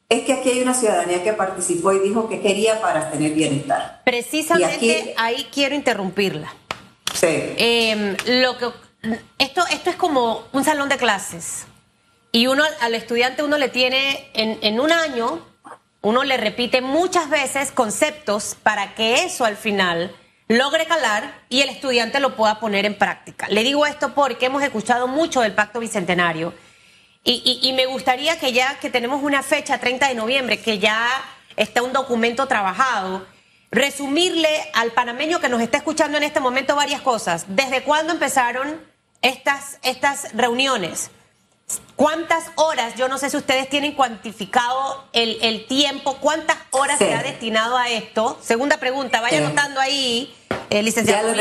es 0.10 0.24
que 0.24 0.34
aquí 0.34 0.50
hay 0.50 0.62
una 0.62 0.74
ciudadanía 0.74 1.24
que 1.24 1.34
participó 1.34 1.94
y 1.94 2.00
dijo 2.00 2.28
que 2.28 2.42
quería 2.42 2.82
para 2.82 3.12
tener 3.12 3.34
bienestar. 3.34 4.02
Precisamente 4.04 5.14
ahí 5.18 5.48
quiero 5.54 5.76
interrumpirla. 5.76 6.52
Sí. 7.14 7.28
Em, 7.30 8.18
lo 8.42 8.58
que, 8.58 8.70
esto, 9.38 9.64
esto 9.72 9.90
es 9.92 9.96
como 9.96 10.44
un 10.52 10.64
salón 10.64 10.90
de 10.90 10.98
clases. 10.98 11.66
Y 12.32 12.48
uno 12.48 12.64
al 12.82 12.96
estudiante 12.96 13.44
uno 13.44 13.58
le 13.58 13.70
tiene 13.70 14.30
en, 14.34 14.58
en 14.62 14.80
un 14.80 14.92
año, 14.92 15.46
uno 16.02 16.24
le 16.24 16.38
repite 16.38 16.82
muchas 16.82 17.30
veces 17.30 17.72
conceptos 17.72 18.56
para 18.62 18.96
que 18.96 19.24
eso 19.24 19.46
al 19.46 19.56
final 19.56 20.16
logre 20.48 20.86
calar 20.86 21.44
y 21.50 21.62
el 21.62 21.70
estudiante 21.70 22.20
lo 22.20 22.36
pueda 22.36 22.60
poner 22.60 22.86
en 22.86 22.98
práctica. 22.98 23.48
Le 23.50 23.64
digo 23.64 23.86
esto 23.86 24.14
porque 24.14 24.48
hemos 24.48 24.64
escuchado 24.64 25.08
mucho 25.08 25.42
del 25.42 25.54
Pacto 25.54 25.80
Bicentenario 25.80 26.54
y, 27.24 27.72
me 27.76 27.86
gustaría 27.86 28.40
que 28.40 28.52
ya 28.52 28.80
que 28.80 28.90
tenemos 28.90 29.22
una 29.22 29.44
fecha, 29.44 29.78
30 29.78 30.08
de 30.08 30.16
noviembre, 30.16 30.60
que 30.60 30.80
ya 30.80 31.08
está 31.56 31.84
un 31.84 31.94
documento 31.94 32.48
trabajado, 32.48 33.28
resumirle 33.70 34.50
al 34.74 34.92
panameño 34.92 35.40
que 35.40 35.48
nos 35.48 35.62
está 35.62 35.78
escuchando 35.78 36.18
en 36.18 36.24
este 36.24 36.40
momento 36.40 36.76
varias 36.76 37.02
cosas. 37.02 37.46
¿Desde 37.48 37.84
cuándo 37.84 38.12
empezaron 38.12 38.82
estas, 39.22 39.78
estas 39.84 40.34
reuniones? 40.34 41.12
¿Cuántas 41.96 42.52
horas? 42.56 42.96
Yo 42.96 43.08
no 43.08 43.18
sé 43.18 43.30
si 43.30 43.38
ustedes 43.38 43.70
tienen 43.70 43.94
cuantificado 43.94 45.08
el, 45.14 45.66
tiempo, 45.68 46.18
¿cuántas 46.18 46.58
horas 46.72 46.98
se 46.98 47.14
ha 47.14 47.22
destinado 47.22 47.78
a 47.78 47.90
esto? 47.90 48.40
Segunda 48.42 48.78
pregunta, 48.78 49.22
vaya 49.22 49.38
anotando 49.38 49.80
ahí, 49.80 50.34
eh, 50.70 50.82
licenciado 50.82 51.34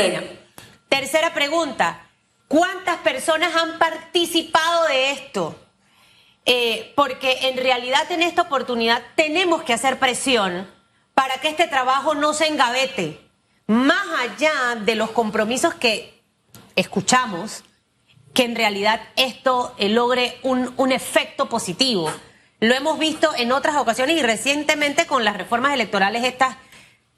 Tercera 0.87 1.33
pregunta, 1.33 2.07
¿cuántas 2.47 2.97
personas 2.97 3.55
han 3.55 3.79
participado 3.79 4.87
de 4.87 5.11
esto? 5.11 5.55
Eh, 6.45 6.93
porque 6.95 7.49
en 7.49 7.57
realidad 7.57 8.11
en 8.11 8.21
esta 8.21 8.43
oportunidad 8.43 9.01
tenemos 9.15 9.63
que 9.63 9.73
hacer 9.73 9.99
presión 9.99 10.67
para 11.13 11.37
que 11.37 11.49
este 11.49 11.67
trabajo 11.67 12.15
no 12.15 12.33
se 12.33 12.47
engavete, 12.47 13.19
más 13.67 14.05
allá 14.19 14.75
de 14.75 14.95
los 14.95 15.11
compromisos 15.11 15.73
que 15.75 16.21
escuchamos 16.75 17.63
que 18.33 18.43
en 18.43 18.55
realidad 18.55 19.01
esto 19.15 19.75
eh, 19.77 19.89
logre 19.89 20.37
un, 20.43 20.73
un 20.77 20.91
efecto 20.91 21.49
positivo. 21.49 22.11
Lo 22.59 22.73
hemos 22.75 22.99
visto 22.99 23.31
en 23.35 23.51
otras 23.51 23.75
ocasiones 23.75 24.17
y 24.17 24.21
recientemente 24.21 25.05
con 25.07 25.25
las 25.25 25.35
reformas 25.35 25.73
electorales, 25.73 26.23
estas 26.23 26.55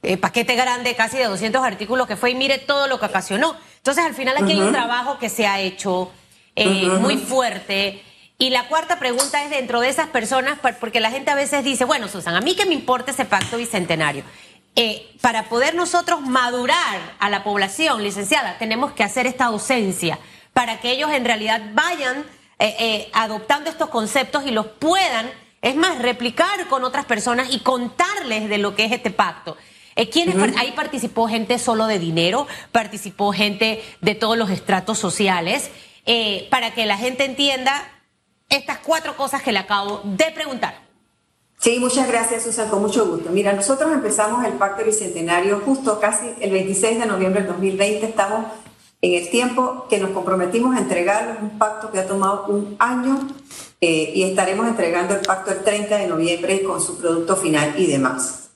eh, 0.01 0.17
paquete 0.17 0.55
grande, 0.55 0.95
casi 0.95 1.17
de 1.17 1.25
200 1.25 1.63
artículos 1.63 2.07
que 2.07 2.15
fue 2.15 2.31
y 2.31 2.35
mire 2.35 2.57
todo 2.57 2.87
lo 2.87 2.99
que 2.99 3.05
ocasionó. 3.05 3.55
Entonces, 3.77 4.03
al 4.03 4.13
final 4.13 4.35
aquí 4.37 4.53
hay 4.53 4.59
un 4.59 4.71
trabajo 4.71 5.17
que 5.17 5.29
se 5.29 5.45
ha 5.45 5.59
hecho 5.59 6.11
eh, 6.55 6.87
muy 6.99 7.17
fuerte. 7.17 8.01
Y 8.37 8.49
la 8.49 8.67
cuarta 8.67 8.99
pregunta 8.99 9.43
es 9.43 9.49
dentro 9.49 9.79
de 9.79 9.89
esas 9.89 10.07
personas, 10.07 10.59
porque 10.79 10.99
la 10.99 11.11
gente 11.11 11.31
a 11.31 11.35
veces 11.35 11.63
dice, 11.63 11.85
bueno, 11.85 12.07
Susan, 12.07 12.35
a 12.35 12.41
mí 12.41 12.55
que 12.55 12.65
me 12.65 12.73
importa 12.73 13.11
ese 13.11 13.25
pacto 13.25 13.57
bicentenario. 13.57 14.23
para 15.21 15.43
poder 15.43 15.75
nosotros 15.75 16.21
madurar 16.21 16.99
a 17.19 17.29
la 17.29 17.43
población, 17.43 18.03
licenciada, 18.03 18.57
tenemos 18.57 18.91
que 18.93 19.03
hacer 19.03 19.27
esta 19.27 19.45
ausencia 19.45 20.19
para 20.53 20.79
que 20.79 20.91
ellos 20.91 21.11
en 21.11 21.25
realidad 21.25 21.61
vayan 21.73 22.25
eh, 22.59 22.75
eh, 22.79 23.09
adoptando 23.13 23.69
estos 23.69 23.89
conceptos 23.89 24.45
y 24.45 24.51
los 24.51 24.67
puedan, 24.67 25.29
es 25.61 25.75
más, 25.75 25.99
replicar 25.99 26.67
con 26.67 26.83
otras 26.83 27.05
personas 27.05 27.49
y 27.51 27.59
contarles 27.59 28.47
de 28.47 28.57
lo 28.57 28.75
que 28.75 28.85
es 28.85 28.91
este 28.91 29.11
pacto. 29.11 29.57
Eh, 29.95 30.09
Ahí 30.57 30.71
participó 30.71 31.27
gente 31.27 31.59
solo 31.59 31.87
de 31.87 31.99
dinero, 31.99 32.47
participó 32.71 33.31
gente 33.31 33.83
de 34.01 34.15
todos 34.15 34.37
los 34.37 34.49
estratos 34.49 34.97
sociales, 34.97 35.69
para 36.49 36.73
que 36.73 36.85
la 36.85 36.97
gente 36.97 37.23
entienda 37.23 37.89
estas 38.49 38.79
cuatro 38.79 39.15
cosas 39.15 39.41
que 39.41 39.51
le 39.51 39.59
acabo 39.59 40.01
de 40.03 40.31
preguntar. 40.31 40.83
Sí, 41.63 41.79
muchas 41.79 42.09
gracias, 42.09 42.43
Susan, 42.43 42.69
con 42.69 42.81
mucho 42.81 43.07
gusto. 43.07 43.29
Mira, 43.29 43.53
nosotros 43.53 43.91
empezamos 43.93 44.43
el 44.43 44.53
Pacto 44.53 44.83
Bicentenario 44.83 45.61
justo 45.61 45.97
casi 45.97 46.33
el 46.41 46.51
26 46.51 46.99
de 46.99 47.05
noviembre 47.05 47.41
del 47.41 47.53
2020. 47.53 48.05
Estamos 48.05 48.47
en 49.03 49.15
el 49.15 49.29
tiempo 49.29 49.85
que 49.89 49.99
nos 49.99 50.11
comprometimos 50.11 50.77
a 50.77 50.79
entregar 50.79 51.37
un 51.41 51.59
pacto 51.59 51.91
que 51.91 51.99
ha 51.99 52.07
tomado 52.07 52.45
un 52.47 52.77
año 52.79 53.27
eh, 53.81 54.13
y 54.15 54.23
estaremos 54.23 54.65
entregando 54.65 55.13
el 55.13 55.19
pacto 55.19 55.51
el 55.51 55.61
30 55.61 55.97
de 55.97 56.07
noviembre 56.07 56.63
con 56.63 56.79
su 56.79 56.97
producto 56.97 57.35
final 57.35 57.73
y 57.77 57.87
demás. 57.87 58.51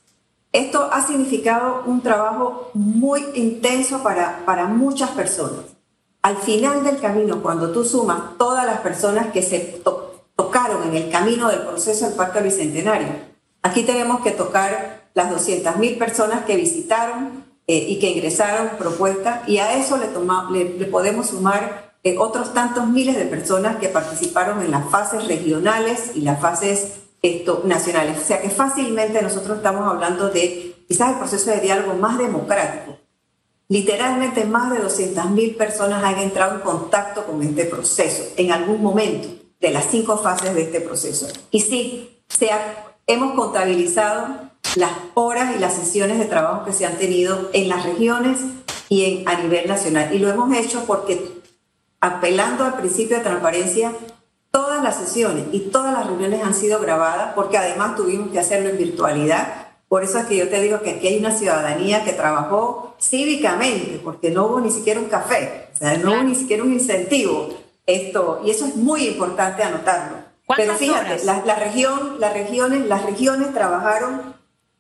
Esto 0.54 0.90
ha 0.90 1.06
significado 1.06 1.84
un 1.86 2.02
trabajo 2.02 2.72
muy 2.74 3.26
intenso 3.36 4.02
para, 4.02 4.46
para 4.46 4.68
muchas 4.68 5.10
personas. 5.10 5.66
Al 6.22 6.38
final 6.38 6.82
del 6.82 7.02
camino, 7.02 7.42
cuando 7.42 7.74
tú 7.74 7.84
sumas 7.84 8.38
todas 8.38 8.66
las 8.66 8.80
personas 8.80 9.34
que 9.34 9.42
se 9.42 9.82
tocaron 10.38 10.88
en 10.88 10.96
el 10.96 11.10
camino 11.10 11.50
del 11.50 11.64
proceso 11.64 12.06
del 12.06 12.16
Pacto 12.16 12.42
Bicentenario, 12.42 13.10
aquí 13.64 13.84
tenemos 13.84 14.22
que 14.22 14.32
tocar 14.32 15.10
las 15.14 15.30
200.000 15.30 15.98
personas 15.98 16.46
que 16.46 16.56
visitaron, 16.56 17.47
eh, 17.70 17.86
y 17.90 18.00
que 18.00 18.10
ingresaron 18.10 18.78
propuestas 18.78 19.48
y 19.48 19.58
a 19.58 19.78
eso 19.78 19.98
le, 19.98 20.78
le, 20.78 20.86
podemos 20.86 21.28
sumar 21.28 21.94
eh, 22.04 22.18
otros 22.18 22.54
tantos 22.54 22.88
miles 22.88 23.18
de 23.18 23.26
personas 23.26 23.76
que 23.76 23.90
participaron 23.90 24.62
en 24.62 24.72
las 24.72 24.90
fases 24.90 25.28
regionales 25.28 26.12
y 26.16 26.22
las 26.22 26.40
fases 26.40 26.94
esto, 27.22 27.64
nacionales. 27.66 28.20
O 28.20 28.26
sea 28.26 28.42
que 28.42 28.50
fácilmente 28.50 29.22
nosotros 29.22 29.58
estamos 29.58 29.86
hablando 29.86 30.30
de 30.30 30.76
quizás 30.88 31.12
el 31.12 31.18
proceso 31.18 31.52
de 31.52 31.60
diálogo 31.60 31.96
más 31.96 32.18
democrático. 32.18 32.98
Literalmente 33.68 34.46
más 34.46 34.72
de 34.72 34.82
200.000 34.82 35.58
personas 35.58 36.02
han 36.02 36.20
entrado 36.20 36.56
en 36.56 36.62
contacto 36.62 37.26
con 37.26 37.44
este 37.44 37.66
proceso 37.66 38.24
en 38.38 38.54
algún 38.54 38.82
momento 38.82 39.28
de 39.60 39.72
las 39.72 39.88
cinco 39.92 40.18
fases 40.18 40.56
de 40.56 40.62
este 40.62 40.80
proceso. 40.80 41.28
Y 41.52 41.60
sí, 41.60 42.22
se 42.30 42.50
hemos 43.08 43.34
contabilizado 43.34 44.47
las 44.78 44.92
horas 45.16 45.56
y 45.56 45.60
las 45.60 45.74
sesiones 45.74 46.20
de 46.20 46.26
trabajo 46.26 46.66
que 46.66 46.74
se 46.74 46.86
han 46.86 46.98
tenido 46.98 47.50
en 47.54 47.68
las 47.70 47.84
regiones 47.86 48.40
y 48.90 49.06
en, 49.06 49.30
a 49.30 49.42
nivel 49.42 49.68
nacional. 49.68 50.14
Y 50.14 50.20
lo 50.20 50.30
hemos 50.30 50.56
hecho 50.56 50.84
porque, 50.86 51.42
apelando 52.00 52.64
al 52.64 52.76
principio 52.76 53.18
de 53.18 53.24
transparencia, 53.24 53.92
todas 54.52 54.84
las 54.84 54.98
sesiones 54.98 55.46
y 55.52 55.60
todas 55.60 55.94
las 55.94 56.08
reuniones 56.08 56.44
han 56.44 56.54
sido 56.54 56.80
grabadas 56.80 57.34
porque 57.34 57.58
además 57.58 57.96
tuvimos 57.96 58.30
que 58.32 58.40
hacerlo 58.40 58.70
en 58.70 58.78
virtualidad. 58.78 59.68
Por 59.88 60.04
eso 60.04 60.20
es 60.20 60.26
que 60.26 60.38
yo 60.38 60.50
te 60.50 60.62
digo 60.62 60.82
que 60.82 60.92
aquí 60.92 61.08
hay 61.08 61.20
una 61.20 61.32
ciudadanía 61.32 62.04
que 62.04 62.14
trabajó 62.14 62.96
cívicamente, 63.02 64.00
porque 64.04 64.32
no 64.32 64.46
hubo 64.46 64.60
ni 64.60 64.72
siquiera 64.72 65.00
un 65.00 65.08
café, 65.08 65.70
o 65.74 65.78
sea, 65.78 65.98
no 65.98 66.12
hubo 66.12 66.24
ni 66.24 66.36
siquiera 66.36 66.64
un 66.64 66.74
incentivo. 66.74 67.50
Esto, 67.86 68.42
y 68.44 68.52
eso 68.52 68.66
es 68.66 68.76
muy 68.76 69.08
importante 69.08 69.64
anotarlo. 69.64 70.18
Pero 70.56 70.76
fíjate, 70.76 71.24
la, 71.24 71.42
la, 71.46 71.56
región, 71.56 72.18
las 72.20 72.34
regiones, 72.34 72.86
las 72.86 73.06
regiones 73.06 73.54
trabajaron 73.54 74.36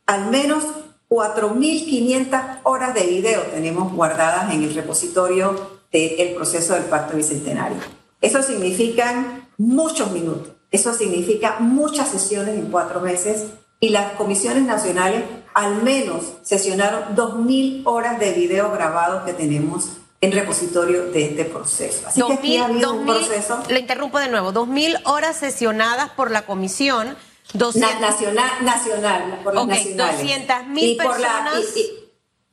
al 0.07 0.31
menos 0.31 0.63
4.500 1.09 2.59
horas 2.63 2.93
de 2.93 3.03
video 3.05 3.41
tenemos 3.43 3.93
guardadas 3.93 4.53
en 4.53 4.63
el 4.63 4.73
repositorio 4.73 5.77
del 5.91 6.33
proceso 6.35 6.73
del 6.73 6.83
Pacto 6.83 7.15
Bicentenario. 7.15 7.77
Eso 8.21 8.41
significa 8.41 9.47
muchos 9.57 10.11
minutos, 10.11 10.53
eso 10.71 10.93
significa 10.93 11.57
muchas 11.59 12.09
sesiones 12.09 12.55
en 12.55 12.71
cuatro 12.71 12.99
meses 12.99 13.45
y 13.79 13.89
las 13.89 14.13
comisiones 14.13 14.63
nacionales 14.63 15.23
al 15.53 15.83
menos 15.83 16.33
sesionaron 16.41 17.15
2.000 17.15 17.81
horas 17.85 18.19
de 18.19 18.31
video 18.33 18.71
grabados 18.71 19.23
que 19.23 19.33
tenemos 19.33 19.97
en 20.19 20.31
repositorio 20.31 21.11
de 21.11 21.25
este 21.25 21.45
proceso. 21.45 22.07
Así 22.07 22.21
que 22.21 22.33
aquí 22.33 22.57
ha 22.57 22.65
habido 22.65 22.93
un 22.93 23.05
proceso. 23.05 23.59
Le 23.69 23.79
interrumpo 23.79 24.19
de 24.19 24.29
nuevo, 24.29 24.51
2.000 24.51 25.01
horas 25.05 25.37
sesionadas 25.37 26.09
por 26.11 26.31
la 26.31 26.45
comisión 26.45 27.15
nacional, 27.53 28.47
nacional, 28.61 29.39
por 29.43 29.55
las 29.55 29.67
nacionales. 29.67 30.21
200 30.21 30.67
mil 30.67 30.97
personas. 30.97 31.63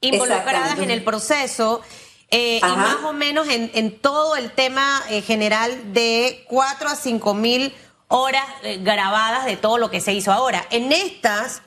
involucradas 0.00 0.78
en 0.78 0.90
el 0.90 1.02
proceso. 1.02 1.82
Eh, 2.30 2.58
y 2.58 2.76
más 2.76 2.96
o 3.04 3.12
menos 3.12 3.46
en, 3.48 3.98
todo 4.00 4.34
el 4.36 4.50
tema 4.50 5.02
eh, 5.08 5.22
general 5.22 5.92
de 5.92 6.44
4 6.48 6.88
a 6.88 6.96
5 6.96 7.34
mil 7.34 7.72
horas 8.08 8.44
eh, 8.62 8.78
grabadas 8.82 9.44
de 9.44 9.56
todo 9.56 9.78
lo 9.78 9.90
que 9.90 10.00
se 10.00 10.12
hizo 10.12 10.32
ahora. 10.32 10.66
En 10.70 10.92
estas 10.92 11.62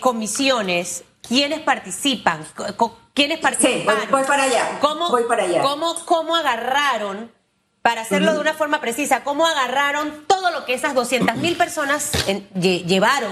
comisiones, 0.00 1.04
¿quiénes 1.26 1.60
participan? 1.60 2.46
¿Quiénes 3.14 3.38
participan? 3.38 3.96
Sí, 4.00 4.06
voy, 4.10 4.24
para 4.24 4.42
allá. 4.42 4.78
¿Cómo, 4.80 5.08
voy 5.08 5.24
para 5.24 5.44
allá. 5.44 5.62
¿cómo, 5.62 5.94
cómo 6.04 6.36
agarraron, 6.36 7.32
para 7.84 8.00
hacerlo 8.00 8.32
de 8.32 8.40
una 8.40 8.54
forma 8.54 8.80
precisa, 8.80 9.24
cómo 9.24 9.46
agarraron 9.46 10.24
todo 10.26 10.50
lo 10.50 10.64
que 10.64 10.72
esas 10.72 10.94
200 10.94 11.36
mil 11.36 11.54
personas 11.54 12.12
llevaron? 12.54 13.30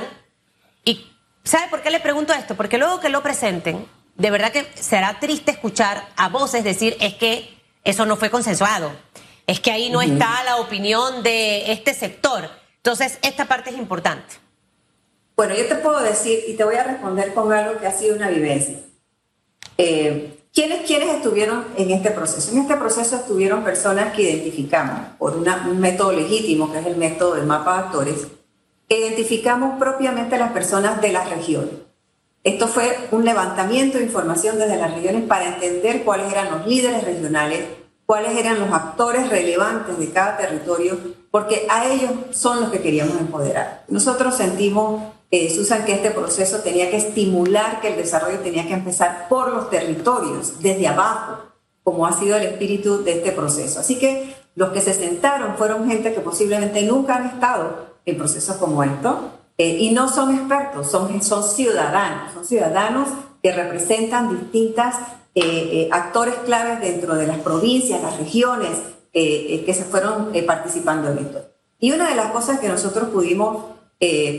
¿Y 0.85 1.11
sabe 1.43 1.69
por 1.71 1.81
qué 1.81 1.91
le 1.91 2.01
pregunto 2.01 2.35
esto? 2.35 2.55
Porque 2.55 2.77
luego 2.77 3.01
que 3.01 3.09
lo 3.09 3.23
presenten, 3.23 3.89
de 4.15 4.31
verdad 4.31 4.53
que 4.53 4.71
será 4.75 5.19
triste 5.19 5.53
escuchar 5.53 6.07
a 6.17 6.29
voces 6.29 6.65
decir 6.65 6.99
es 7.01 7.15
que 7.15 7.49
eso 7.83 8.05
no 8.05 8.19
fue 8.19 8.29
consensuado, 8.29 8.93
es 9.47 9.59
que 9.59 9.73
ahí 9.73 9.89
no 9.89 10.03
está 10.03 10.45
la 10.45 10.57
opinión 10.59 11.23
de 11.23 11.73
este 11.73 11.95
sector. 11.95 12.51
Entonces, 12.77 13.19
esta 13.23 13.47
parte 13.47 13.71
es 13.71 13.79
importante. 13.79 14.35
Bueno, 15.35 15.55
yo 15.55 15.67
te 15.67 15.77
puedo 15.77 16.03
decir 16.03 16.41
y 16.47 16.59
te 16.59 16.65
voy 16.65 16.75
a 16.75 16.85
responder 16.85 17.33
con 17.33 17.51
algo 17.55 17.81
que 17.81 17.87
ha 17.87 17.93
sido 17.93 18.17
una 18.17 18.29
vivencia. 18.29 18.77
Eh, 19.79 20.42
¿quiénes, 20.53 20.91
estuvieron 21.17 21.65
en 21.77 21.91
este 21.91 22.11
proceso? 22.11 22.53
En 22.53 22.59
este 22.59 22.77
proceso 22.77 23.17
estuvieron 23.17 23.65
personas 23.65 24.13
que 24.15 24.23
identificamos 24.23 25.17
por 25.19 25.37
un 25.37 25.81
método 25.81 26.13
legítimo, 26.13 26.71
que 26.71 26.79
es 26.79 26.87
el 26.87 26.97
método 26.97 27.35
del 27.35 27.47
mapa 27.47 27.75
de 27.75 27.79
actores, 27.85 28.27
identificamos 28.89 29.79
propiamente 29.79 30.35
a 30.35 30.39
las 30.39 30.53
personas 30.53 31.01
de 31.01 31.13
las 31.13 31.29
regiones. 31.31 31.75
Esto 32.45 32.67
fue 32.67 33.09
un 33.13 33.25
levantamiento 33.25 33.99
de 33.99 34.05
información 34.05 34.59
desde 34.59 34.77
las 34.77 34.93
regiones 34.93 35.25
para 35.25 35.47
entender 35.47 36.03
cuáles 36.03 36.31
eran 36.33 36.51
los 36.51 36.67
líderes 36.67 37.05
regionales, 37.05 37.65
cuáles 38.13 38.37
eran 38.37 38.61
los 38.61 38.71
actores 38.71 39.31
relevantes 39.31 39.99
de 39.99 40.11
cada 40.11 40.37
territorio, 40.37 40.99
porque 41.31 41.67
a 41.71 41.87
ellos 41.87 42.11
son 42.33 42.61
los 42.61 42.71
que 42.71 42.83
queríamos 42.83 43.19
empoderar. 43.19 43.87
Nosotros 43.89 44.35
sentimos, 44.35 45.03
eh, 45.31 45.49
Susan, 45.49 45.87
que 45.87 45.95
este 45.95 46.11
proceso 46.11 46.59
tenía 46.59 46.91
que 46.91 46.99
estimular 46.99 47.81
que 47.81 47.89
el 47.89 47.97
desarrollo 47.97 48.41
tenía 48.41 48.67
que 48.67 48.75
empezar 48.75 49.29
por 49.31 49.51
los 49.51 49.71
territorios, 49.71 50.61
desde 50.61 50.89
abajo, 50.89 51.39
como 51.83 52.05
ha 52.07 52.13
sido 52.13 52.37
el 52.37 52.43
espíritu 52.43 53.03
de 53.03 53.13
este 53.13 53.33
proceso. 53.33 53.81
Así 53.81 53.99
que 53.99 54.37
los 54.57 54.73
que 54.73 54.83
se 54.83 54.93
sentaron 54.93 55.57
fueron 55.57 55.89
gente 55.89 56.13
que 56.13 56.21
posiblemente 56.21 56.83
nunca 56.83 57.17
han 57.17 57.29
estado 57.29 57.97
en 58.05 58.19
procesos 58.19 58.57
como 58.57 58.85
estos, 58.85 59.17
eh, 59.57 59.79
y 59.81 59.91
no 59.93 60.11
son 60.11 60.35
expertos, 60.37 60.91
son, 60.91 61.23
son 61.23 61.43
ciudadanos, 61.43 62.35
son 62.35 62.45
ciudadanos 62.45 63.09
que 63.43 63.53
representan 63.53 64.39
distintas 64.39 64.97
eh, 65.35 65.43
eh, 65.45 65.89
actores 65.91 66.35
claves 66.45 66.81
dentro 66.81 67.15
de 67.15 67.27
las 67.27 67.39
provincias, 67.39 68.03
las 68.03 68.19
regiones 68.19 68.71
que 69.13 69.75
se 69.75 69.85
fueron 69.85 70.33
participando 70.47 71.11
en 71.11 71.19
esto. 71.19 71.45
Y 71.79 71.93
una 71.93 72.09
de 72.09 72.15
las 72.15 72.33
cosas 72.33 72.61
que 72.61 72.69
nosotros 72.69 73.11
pudimos 73.11 73.67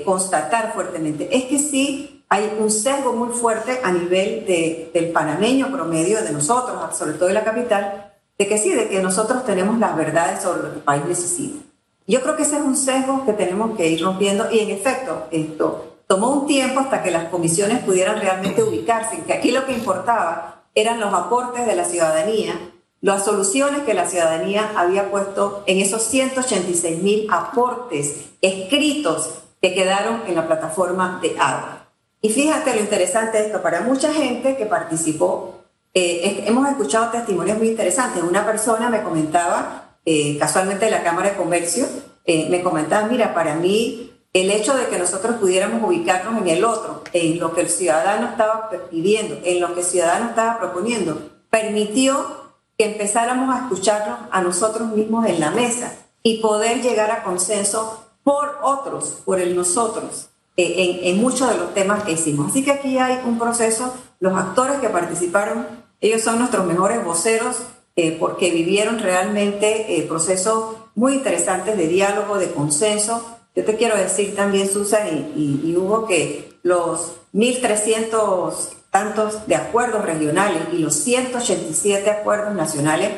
constatar 0.04 0.74
fuertemente 0.74 1.30
es 1.32 1.44
que 1.44 1.60
sí 1.60 2.24
hay 2.28 2.58
un 2.60 2.72
sesgo 2.72 3.14
muy 3.14 3.30
fuerte 3.30 3.80
a 3.84 3.92
nivel 3.92 4.48
de, 4.48 4.90
del 4.92 5.12
panameño 5.12 5.72
promedio, 5.72 6.24
de 6.24 6.32
nosotros, 6.32 6.98
sobre 6.98 7.14
todo 7.14 7.28
de 7.28 7.36
la 7.36 7.44
capital, 7.44 8.12
de 8.40 8.48
que 8.48 8.58
sí, 8.58 8.72
de 8.72 8.90
que 8.90 9.04
nosotros 9.04 9.46
tenemos 9.46 9.78
las 9.78 9.96
verdades 9.96 10.42
sobre 10.42 10.64
lo 10.64 10.70
que 10.72 10.78
el 10.78 10.84
país 10.84 11.06
necesita. 11.06 11.64
Yo 12.08 12.22
creo 12.22 12.36
que 12.36 12.42
ese 12.42 12.58
es 12.58 12.64
un 12.64 12.76
sesgo 12.76 13.24
que 13.26 13.34
tenemos 13.34 13.78
que 13.78 13.88
ir 13.88 14.02
rompiendo 14.02 14.52
y 14.52 14.60
en 14.60 14.72
efecto 14.72 15.28
esto 15.30 16.00
tomó 16.08 16.32
un 16.32 16.48
tiempo 16.48 16.80
hasta 16.80 17.02
que 17.02 17.12
las 17.12 17.26
comisiones 17.26 17.80
pudieran 17.84 18.20
realmente 18.20 18.64
ubicarse, 18.64 19.22
que 19.26 19.34
aquí 19.34 19.52
lo 19.52 19.66
que 19.66 19.74
importaba 19.74 20.63
eran 20.76 21.00
los 21.00 21.14
aportes 21.14 21.66
de 21.66 21.76
la 21.76 21.86
ciudadanía, 21.86 22.60
las 23.02 23.26
soluciones 23.26 23.84
que 23.84 23.94
la 23.94 24.08
ciudadanía 24.08 24.72
había 24.76 25.12
puesto 25.12 25.64
en 25.68 25.80
esos 25.80 26.04
186 26.04 27.04
mil 27.04 27.28
aportes 27.30 28.30
escritos 28.42 29.44
que 29.62 29.74
quedaron 29.74 30.22
en 30.28 30.36
la 30.36 30.48
plataforma 30.48 31.20
de 31.22 31.36
agua. 31.40 31.88
Y 32.22 32.30
fíjate 32.30 32.74
lo 32.74 32.80
interesante 32.80 33.38
de 33.38 33.48
esto, 33.48 33.62
para 33.62 33.82
mucha 33.82 34.14
gente 34.14 34.56
que 34.56 34.66
participó, 34.66 35.64
eh, 35.94 36.46
hemos 36.48 36.68
escuchado 36.70 37.12
testimonios 37.12 37.58
muy 37.58 37.68
interesantes. 37.68 38.24
Una 38.24 38.46
persona 38.46 38.90
me 38.90 39.04
comentaba 39.04 39.98
eh, 40.06 40.38
casualmente 40.40 40.90
la 40.90 41.04
Cámara 41.04 41.32
de 41.32 41.36
Comercio, 41.36 41.86
eh, 42.26 42.48
me 42.50 42.64
comentaba, 42.64 43.08
mira, 43.08 43.34
para 43.34 43.56
mí 43.56 44.13
el 44.34 44.50
hecho 44.50 44.76
de 44.76 44.88
que 44.88 44.98
nosotros 44.98 45.36
pudiéramos 45.36 45.88
ubicarnos 45.88 46.42
en 46.42 46.48
el 46.48 46.66
otro, 46.66 47.04
en 47.14 47.40
lo 47.40 47.54
que 47.54 47.62
el 47.62 47.70
ciudadano 47.70 48.30
estaba 48.30 48.70
pidiendo, 48.90 49.38
en 49.44 49.62
lo 49.62 49.74
que 49.74 49.82
el 49.82 49.86
ciudadano 49.86 50.30
estaba 50.30 50.60
proponiendo, 50.60 51.30
permitió 51.50 52.44
que 52.78 52.86
empezáramos 52.86 53.56
a 53.56 53.60
escucharnos 53.60 54.20
a 54.32 54.42
nosotros 54.42 54.90
mismos 54.90 55.28
en 55.28 55.40
la 55.40 55.52
mesa 55.52 55.94
y 56.24 56.42
poder 56.42 56.82
llegar 56.82 57.12
a 57.12 57.24
consenso 57.24 58.04
por 58.24 58.58
otros, 58.64 59.22
por 59.26 59.40
el 59.40 59.56
nosotros, 59.56 60.30
eh, 60.58 61.02
en, 61.04 61.22
muchos 61.22 61.50
de 61.50 61.58
los 61.58 61.74
temas 61.74 62.04
que 62.04 62.14
hicimos. 62.14 62.52
Así 62.52 62.64
que 62.64 62.72
aquí 62.72 62.98
hay 62.98 63.20
un 63.26 63.38
proceso, 63.38 63.94
los 64.20 64.34
actores 64.34 64.78
que 64.80 64.90
participaron, 64.90 65.68
ellos 66.00 66.22
son 66.22 66.40
nuestros 66.40 66.66
mejores 66.66 67.04
voceros 67.04 67.64
eh, 67.96 68.18
porque 68.20 68.52
vivieron 68.52 69.00
realmente 69.00 69.98
eh, 69.98 70.04
procesos 70.04 70.76
muy 70.96 71.14
interesantes 71.14 71.78
de 71.78 71.88
diálogo, 71.88 72.38
de 72.38 72.52
consenso. 72.52 73.38
Yo 73.56 73.64
te 73.66 73.76
quiero 73.76 73.98
decir 73.98 74.36
también, 74.36 74.70
Susan 74.70 75.34
y, 75.36 75.76
Hugo, 75.76 76.08
que 76.08 76.58
los 76.64 77.14
1.300 77.34 78.54
tantos 78.90 79.48
de 79.48 79.56
acuerdos 79.56 80.06
regionales 80.06 80.62
y 80.72 80.78
los 80.78 80.96
187 80.96 82.10
acuerdos 82.10 82.54
nacionales 82.56 83.12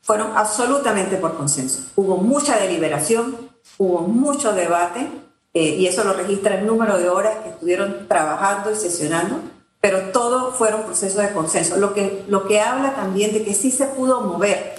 fueron 0.00 0.36
absolutamente 0.36 1.16
por 1.16 1.36
consenso. 1.36 1.82
Hubo 1.96 2.16
mucha 2.16 2.58
deliberación, 2.58 3.50
hubo 3.78 4.00
mucho 4.00 4.52
debate, 4.52 5.08
eh, 5.54 5.76
y 5.78 5.86
eso 5.86 6.04
lo 6.04 6.14
registra 6.14 6.58
el 6.58 6.66
número 6.66 6.98
de 6.98 7.08
horas 7.08 7.36
que 7.42 7.50
estuvieron 7.50 8.08
trabajando 8.08 8.70
y 8.70 8.76
sesionando 8.76 9.40
pero 9.82 10.12
todo 10.12 10.52
fueron 10.52 10.84
procesos 10.84 11.20
de 11.20 11.32
consenso, 11.32 11.76
lo 11.76 11.92
que, 11.92 12.24
lo 12.28 12.46
que 12.46 12.60
habla 12.60 12.94
también 12.94 13.32
de 13.32 13.42
que 13.42 13.52
sí 13.52 13.72
se 13.72 13.86
pudo 13.86 14.20
mover 14.20 14.74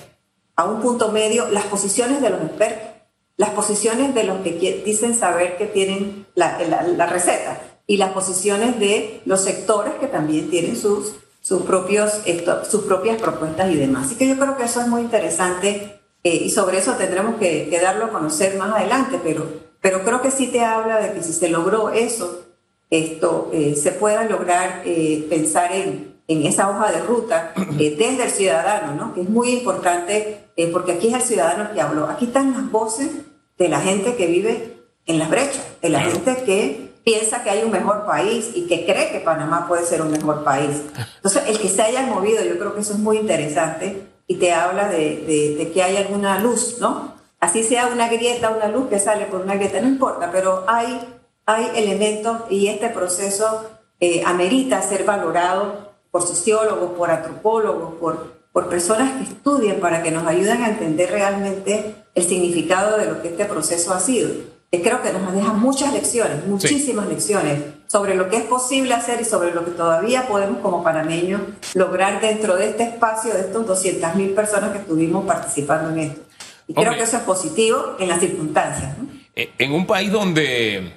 a 0.56 0.64
un 0.64 0.82
punto 0.82 1.12
medio 1.12 1.50
las 1.50 1.66
posiciones 1.66 2.22
de 2.22 2.30
los 2.30 2.42
expertos, 2.42 2.93
las 3.38 3.50
posiciones 3.52 4.14
de 4.14 4.24
los 4.24 4.42
que 4.42 4.84
dicen 4.86 5.16
saber 5.16 5.58
que 5.58 5.66
tienen 5.66 6.26
la, 6.36 6.60
la, 6.60 7.06
receta 7.08 7.62
y 7.88 7.98
las 7.98 8.12
posiciones 8.12 8.80
de 8.80 9.22
los 9.26 9.42
sectores 9.42 9.94
que 10.00 10.08
también 10.08 10.50
tienen 10.50 10.76
sus, 10.76 11.16
sus, 11.42 11.64
propios, 11.64 12.22
sus 12.70 12.84
propias 12.84 13.22
propuestas 13.22 13.72
y 13.72 13.76
demás. 13.76 14.08
Así 14.08 14.16
que 14.16 14.28
yo 14.28 14.38
creo 14.38 14.56
que 14.56 14.64
eso 14.66 14.82
es 14.82 14.88
muy 14.88 15.02
interesante 15.02 16.00
eh, 16.24 16.36
y 16.36 16.52
sobre 16.52 16.78
eso 16.78 16.94
tendremos 16.94 17.36
que, 17.36 17.68
que, 17.70 17.80
darlo 17.80 18.06
a 18.06 18.10
conocer 18.12 18.56
más 18.56 18.72
adelante, 18.74 19.20
pero, 19.24 19.46
pero 19.82 20.04
creo 20.04 20.22
que 20.22 20.32
sí 20.32 20.48
te 20.48 20.62
habla 20.62 21.00
de 21.00 21.14
que 21.14 21.24
si 21.24 21.34
se 21.34 21.50
logró 21.50 21.90
eso, 21.90 22.46
esto 22.90 23.50
eh, 23.52 23.76
se 23.76 23.92
pueda 23.92 24.24
lograr 24.26 24.84
eh, 24.86 25.26
pensar 25.30 25.72
en, 25.74 26.13
en, 26.28 26.46
esa 26.46 26.70
hoja 26.70 26.92
de 26.92 27.02
ruta 27.02 27.54
eh, 27.80 27.96
desde 27.98 28.24
el 28.24 28.32
ciudadano, 28.32 28.96
¿no? 28.96 29.14
que 29.14 29.22
es 29.22 29.30
muy 29.30 29.52
importante 29.52 30.50
porque 30.72 30.94
aquí 30.94 31.08
es 31.08 31.14
el 31.16 31.22
ciudadano 31.22 31.74
que 31.74 31.82
habló. 31.82 32.08
Aquí 32.08 32.26
están 32.26 32.54
las 32.54 32.70
voces 32.72 33.10
de 33.58 33.70
la 33.70 33.80
gente 33.80 34.16
que 34.16 34.28
vive 34.28 34.78
en 35.06 35.20
las 35.20 35.30
brechas, 35.30 35.66
de 35.82 35.90
la 35.90 36.02
gente 36.02 36.44
que 36.44 36.94
piensa 37.04 37.44
que 37.44 37.50
hay 37.50 37.64
un 37.64 37.72
mejor 37.72 38.06
país 38.06 38.52
y 38.54 38.68
que 38.68 38.86
cree 38.86 39.12
que 39.12 39.20
Panamá 39.20 39.68
puede 39.68 39.86
ser 39.86 40.02
un 40.02 40.12
mejor 40.12 40.44
país. 40.44 40.82
Entonces, 41.18 41.44
el 41.48 41.60
que 41.60 41.70
se 41.70 41.82
haya 41.82 42.04
movido, 42.04 42.44
yo 42.44 42.58
creo 42.58 42.74
que 42.74 42.82
eso 42.82 42.94
es 42.94 43.00
muy 43.00 43.18
interesante 43.18 44.08
y 44.28 44.36
te 44.36 44.54
habla 44.54 44.88
de, 44.88 45.24
de, 45.28 45.56
de 45.58 45.72
que 45.72 45.84
hay 45.84 45.98
alguna 45.98 46.40
luz, 46.40 46.78
¿no? 46.80 47.14
Así 47.40 47.64
sea 47.64 47.88
una 47.88 48.08
grieta, 48.08 48.52
una 48.52 48.70
luz 48.70 48.88
que 48.88 49.00
sale 49.00 49.26
por 49.26 49.42
una 49.42 49.56
grieta, 49.56 49.82
no 49.82 49.88
importa, 49.90 50.30
pero 50.32 50.64
hay 50.66 51.02
hay 51.46 51.72
elementos 51.76 52.42
y 52.50 52.68
este 52.68 52.90
proceso 52.90 53.70
eh, 54.00 54.24
amerita 54.26 54.82
ser 54.82 55.04
valorado 55.04 55.93
por 56.14 56.22
sociólogos, 56.22 56.92
por 56.92 57.10
antropólogos, 57.10 57.96
por, 57.96 58.34
por 58.52 58.70
personas 58.70 59.14
que 59.14 59.24
estudian 59.24 59.78
para 59.78 60.04
que 60.04 60.12
nos 60.12 60.28
ayuden 60.28 60.62
a 60.62 60.70
entender 60.70 61.10
realmente 61.10 61.96
el 62.14 62.24
significado 62.24 63.00
de 63.00 63.08
lo 63.08 63.20
que 63.20 63.30
este 63.30 63.46
proceso 63.46 63.96
ha 63.96 64.00
sido. 64.00 64.30
Y 64.70 64.78
creo 64.82 65.02
que 65.02 65.12
nos 65.12 65.34
deja 65.34 65.54
muchas 65.54 65.92
lecciones, 65.92 66.46
muchísimas 66.46 67.08
lecciones 67.08 67.64
sobre 67.88 68.14
lo 68.14 68.30
que 68.30 68.38
es 68.38 68.44
posible 68.44 68.94
hacer 68.94 69.22
y 69.22 69.26
sobre 69.26 69.56
lo 69.56 69.66
que 69.66 69.72
todavía 69.72 70.28
podemos 70.28 70.60
como 70.60 70.84
panameños 70.84 71.42
lograr 71.74 72.22
dentro 72.22 72.58
de 72.58 72.70
este 72.70 72.84
espacio 72.84 73.34
de 73.34 73.40
estos 73.42 73.66
200.000 73.66 74.36
personas 74.36 74.72
que 74.72 74.80
estuvimos 74.80 75.26
participando 75.26 75.90
en 75.90 76.12
esto. 76.12 76.22
Y 76.68 76.76
creo 76.76 76.94
que 76.94 77.02
eso 77.02 77.18
es 77.18 77.24
positivo 77.24 77.96
en 77.98 78.10
las 78.10 78.20
circunstancias. 78.20 78.96
Eh, 79.36 79.50
en 79.58 79.72
un 79.72 79.88
país 79.88 80.12
donde 80.12 80.94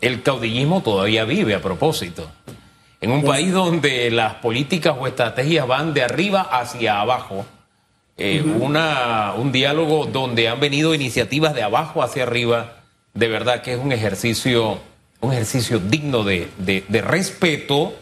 el 0.00 0.22
caudillismo 0.24 0.82
todavía 0.82 1.24
vive 1.24 1.54
a 1.54 1.62
propósito. 1.62 2.28
En 3.00 3.12
un 3.12 3.24
país 3.24 3.50
donde 3.50 4.10
las 4.10 4.34
políticas 4.34 4.94
o 4.98 5.06
estrategias 5.06 5.66
van 5.66 5.94
de 5.94 6.02
arriba 6.02 6.42
hacia 6.42 7.00
abajo, 7.00 7.46
eh, 8.18 8.42
una, 8.42 9.32
un 9.38 9.52
diálogo 9.52 10.04
donde 10.04 10.48
han 10.48 10.60
venido 10.60 10.94
iniciativas 10.94 11.54
de 11.54 11.62
abajo 11.62 12.02
hacia 12.02 12.24
arriba, 12.24 12.74
de 13.14 13.28
verdad 13.28 13.62
que 13.62 13.72
es 13.72 13.78
un 13.78 13.92
ejercicio, 13.92 14.78
un 15.20 15.32
ejercicio 15.32 15.78
digno 15.78 16.24
de, 16.24 16.50
respeto 17.02 17.94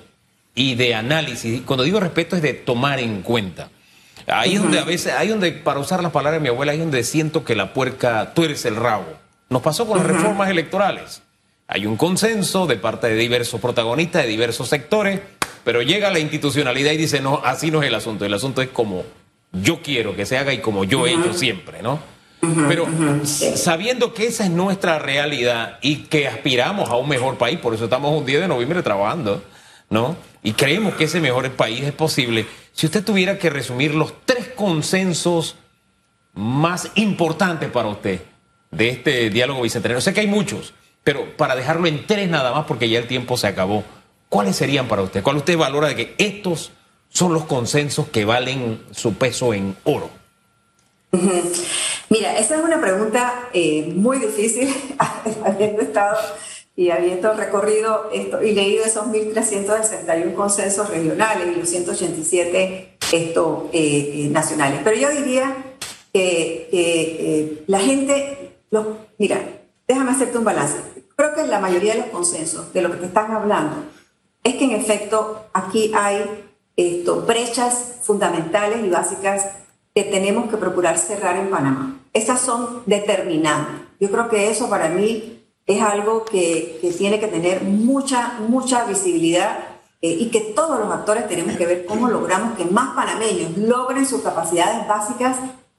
y 0.56 0.74
de 0.74 0.96
análisis. 0.96 1.62
Cuando 1.64 1.84
digo 1.84 2.00
respeto 2.00 2.34
es 2.34 2.42
de 2.42 2.54
tomar 2.54 2.98
en 2.98 3.22
cuenta. 3.22 3.68
Ahí 4.26 4.56
es 4.56 4.62
donde 4.62 4.80
a 4.80 4.84
veces, 4.84 5.14
ahí 5.14 5.28
donde, 5.28 5.52
para 5.52 5.78
usar 5.78 6.02
las 6.02 6.10
palabras 6.10 6.40
de 6.40 6.42
mi 6.42 6.48
abuela, 6.48 6.72
ahí 6.72 6.78
donde 6.78 7.04
siento 7.04 7.44
que 7.44 7.54
la 7.54 7.72
puerca 7.72 8.34
tuerce 8.34 8.66
el 8.66 8.74
rabo. 8.74 9.06
Nos 9.48 9.62
pasó 9.62 9.86
con 9.86 9.98
las 9.98 10.06
reformas 10.08 10.50
electorales. 10.50 11.22
Hay 11.70 11.84
un 11.84 11.98
consenso 11.98 12.66
de 12.66 12.76
parte 12.76 13.08
de 13.08 13.14
diversos 13.14 13.60
protagonistas, 13.60 14.22
de 14.22 14.28
diversos 14.28 14.68
sectores, 14.68 15.20
pero 15.64 15.82
llega 15.82 16.10
la 16.10 16.18
institucionalidad 16.18 16.92
y 16.92 16.96
dice, 16.96 17.20
no, 17.20 17.42
así 17.44 17.70
no 17.70 17.82
es 17.82 17.88
el 17.88 17.94
asunto. 17.94 18.24
El 18.24 18.32
asunto 18.32 18.62
es 18.62 18.70
como 18.70 19.04
yo 19.52 19.82
quiero 19.82 20.16
que 20.16 20.24
se 20.24 20.38
haga 20.38 20.54
y 20.54 20.58
como 20.58 20.84
yo 20.84 21.06
he 21.06 21.12
hecho 21.12 21.34
siempre, 21.34 21.82
¿no? 21.82 22.00
Pero 22.40 22.86
sabiendo 23.24 24.14
que 24.14 24.28
esa 24.28 24.44
es 24.44 24.50
nuestra 24.50 24.98
realidad 24.98 25.78
y 25.82 26.04
que 26.04 26.26
aspiramos 26.26 26.88
a 26.88 26.96
un 26.96 27.08
mejor 27.08 27.36
país, 27.36 27.58
por 27.58 27.74
eso 27.74 27.84
estamos 27.84 28.18
un 28.18 28.24
día 28.24 28.40
de 28.40 28.48
noviembre 28.48 28.82
trabajando, 28.82 29.42
¿no? 29.90 30.16
Y 30.42 30.52
creemos 30.52 30.94
que 30.94 31.04
ese 31.04 31.20
mejor 31.20 31.50
país 31.52 31.82
es 31.82 31.92
posible. 31.92 32.46
Si 32.72 32.86
usted 32.86 33.04
tuviera 33.04 33.38
que 33.38 33.50
resumir 33.50 33.94
los 33.94 34.14
tres 34.24 34.48
consensos 34.48 35.56
más 36.32 36.92
importantes 36.94 37.70
para 37.70 37.88
usted 37.88 38.22
de 38.70 38.88
este 38.88 39.28
diálogo 39.28 39.62
bicentenario, 39.62 40.00
sé 40.00 40.14
que 40.14 40.20
hay 40.20 40.28
muchos, 40.28 40.72
pero 41.08 41.24
para 41.38 41.56
dejarlo 41.56 41.86
en 41.86 42.06
tres 42.06 42.28
nada 42.28 42.52
más 42.52 42.66
porque 42.66 42.86
ya 42.86 42.98
el 42.98 43.06
tiempo 43.06 43.38
se 43.38 43.46
acabó, 43.46 43.82
¿cuáles 44.28 44.56
serían 44.56 44.88
para 44.88 45.00
usted? 45.00 45.22
¿Cuál 45.22 45.38
usted 45.38 45.56
valora 45.56 45.88
de 45.88 45.96
que 45.96 46.14
estos 46.18 46.70
son 47.08 47.32
los 47.32 47.46
consensos 47.46 48.10
que 48.10 48.26
valen 48.26 48.82
su 48.90 49.14
peso 49.14 49.54
en 49.54 49.74
oro? 49.84 50.10
Mira, 52.10 52.36
esa 52.36 52.56
es 52.56 52.62
una 52.62 52.78
pregunta 52.78 53.48
eh, 53.54 53.90
muy 53.96 54.18
difícil, 54.18 54.68
habiendo 55.46 55.80
estado 55.80 56.18
y 56.76 56.90
habiendo 56.90 57.32
recorrido 57.32 58.10
esto, 58.12 58.42
y 58.42 58.52
leído 58.52 58.84
esos 58.84 59.06
1.361 59.06 60.34
consensos 60.34 60.90
regionales 60.90 61.48
y 61.56 61.58
los 61.58 61.70
187 61.70 62.98
esto, 63.12 63.70
eh, 63.72 64.12
eh, 64.12 64.28
nacionales. 64.30 64.82
Pero 64.84 65.00
yo 65.00 65.08
diría 65.08 65.56
que, 66.12 67.64
la 67.66 67.80
gente, 67.80 68.58
mira, 69.16 69.40
déjame 69.86 70.10
hacerte 70.10 70.36
un 70.36 70.44
balance. 70.44 70.97
Que 71.38 71.46
la 71.46 71.60
mayoría 71.60 71.92
de 71.94 72.00
los 72.00 72.08
consensos 72.08 72.72
de 72.72 72.82
lo 72.82 72.90
que 72.90 72.96
te 72.96 73.06
están 73.06 73.30
hablando 73.30 73.84
es 74.42 74.56
que 74.56 74.64
en 74.64 74.72
efecto 74.72 75.46
aquí 75.52 75.92
hay 75.94 76.24
esto, 76.76 77.22
brechas 77.22 77.98
fundamentales 78.02 78.84
y 78.84 78.90
básicas 78.90 79.46
que 79.94 80.02
tenemos 80.02 80.50
que 80.50 80.56
procurar 80.56 80.98
cerrar 80.98 81.36
en 81.36 81.48
Panamá. 81.48 82.00
Esas 82.12 82.40
son 82.40 82.82
determinantes. 82.86 83.86
Yo 84.00 84.10
creo 84.10 84.28
que 84.28 84.50
eso 84.50 84.68
para 84.68 84.88
mí 84.88 85.44
es 85.64 85.80
algo 85.80 86.24
que, 86.24 86.80
tiene 86.98 87.20
que 87.20 87.28
tener 87.28 87.62
mucha, 87.62 88.40
mucha 88.48 88.84
visibilidad 88.86 89.60
eh, 90.02 90.16
y 90.18 90.30
que 90.30 90.40
todos 90.40 90.80
los 90.80 90.92
actores 90.92 91.28
tenemos 91.28 91.56
que 91.56 91.66
ver 91.66 91.86
cómo 91.86 92.08
logramos 92.08 92.56
que 92.56 92.64
más 92.64 92.96
panameños 92.96 93.56
logren 93.56 94.06
sus 94.06 94.22
capacidades 94.22 94.88
básicas 94.88 95.36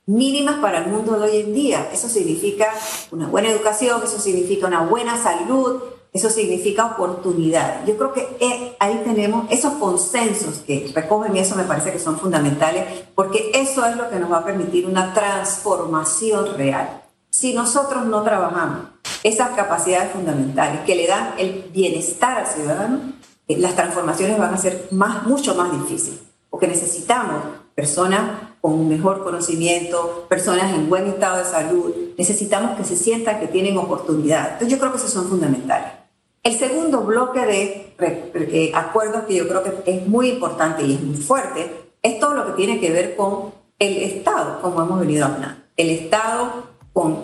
mínimas 0.10 0.56
para 0.56 0.80
el 0.80 0.88
mundo 0.88 1.20
de 1.20 1.30
hoy 1.30 1.38
en 1.38 1.54
día. 1.54 1.90
Eso 1.94 2.10
significa 2.10 2.74
una 3.12 3.28
buena 3.28 3.50
educación, 3.50 4.02
eso 4.04 4.20
significa 4.20 4.68
una 4.68 4.82
buena 4.82 5.22
salud, 5.22 5.84
eso 6.12 6.30
significa 6.32 6.86
oportunidad. 6.86 7.86
Yo 7.86 7.96
creo 7.96 8.14
que 8.14 8.38
eh, 8.40 8.76
ahí 8.80 9.02
tenemos 9.06 9.46
esos 9.52 9.74
consensos 9.74 10.64
que 10.66 10.92
recogen 10.96 11.38
eso, 11.38 11.56
me 11.56 11.64
parece 11.64 11.92
que 11.92 12.00
son 12.00 12.18
fundamentales, 12.18 12.86
porque 13.14 13.52
eso 13.54 13.86
es 13.86 13.96
lo 13.96 14.10
que 14.10 14.20
nos 14.20 14.32
va 14.32 14.40
a 14.40 14.46
permitir 14.46 14.88
una 14.88 15.14
transformación 15.14 16.58
real. 16.58 17.04
Si 17.30 17.54
nosotros 17.54 18.06
no 18.06 18.24
trabajamos 18.24 18.88
esas 19.22 19.52
capacidades 19.52 20.12
fundamentales 20.12 20.82
que 20.82 20.96
le 20.96 21.06
dan 21.06 21.36
el 21.38 21.70
bienestar 21.72 22.40
al 22.40 22.48
ciudadano, 22.48 23.14
eh, 23.48 23.58
las 23.60 23.76
transformaciones 23.76 24.40
van 24.40 24.56
a 24.56 24.58
ser 24.58 24.88
más, 24.90 25.28
mucho 25.28 25.54
más 25.54 25.72
difíciles, 25.72 26.20
porque 26.60 26.76
necesitamos 26.76 27.42
personas 27.74 28.32
con 28.60 28.74
un 28.74 28.90
mejor 28.90 29.24
conocimiento, 29.24 30.26
personas 30.28 30.74
en 30.74 30.90
buen 30.90 31.08
estado 31.08 31.38
de 31.38 31.46
salud, 31.46 31.96
necesitamos 32.18 32.76
que 32.76 32.84
se 32.84 32.98
sientan 32.98 33.40
que 33.40 33.48
tienen 33.48 33.78
oportunidad. 33.78 34.44
Entonces 34.44 34.68
yo 34.68 34.78
creo 34.78 34.92
que 34.92 34.98
esos 34.98 35.10
son 35.10 35.30
fundamentales. 35.30 35.88
El 36.44 36.58
segundo 36.58 37.00
bloque 37.00 37.46
de 37.46 37.96
eh, 37.98 38.72
acuerdos 38.76 39.24
que 39.24 39.36
yo 39.36 39.48
creo 39.48 39.64
que 39.64 39.90
es 39.90 40.06
muy 40.06 40.32
importante 40.32 40.84
y 40.84 40.96
es 40.96 41.02
muy 41.02 41.16
fuerte 41.16 41.94
es 42.02 42.20
todo 42.20 42.34
lo 42.34 42.46
que 42.48 42.52
tiene 42.52 42.78
que 42.82 42.92
ver 42.92 43.16
con 43.16 43.54
el 43.80 43.98
Estado, 44.04 44.62
como 44.62 44.82
hemos 44.82 45.00
venido 45.00 45.28
hablando. 45.28 45.62
El 45.78 45.92
Estado 45.92 46.66
con 47.00 47.24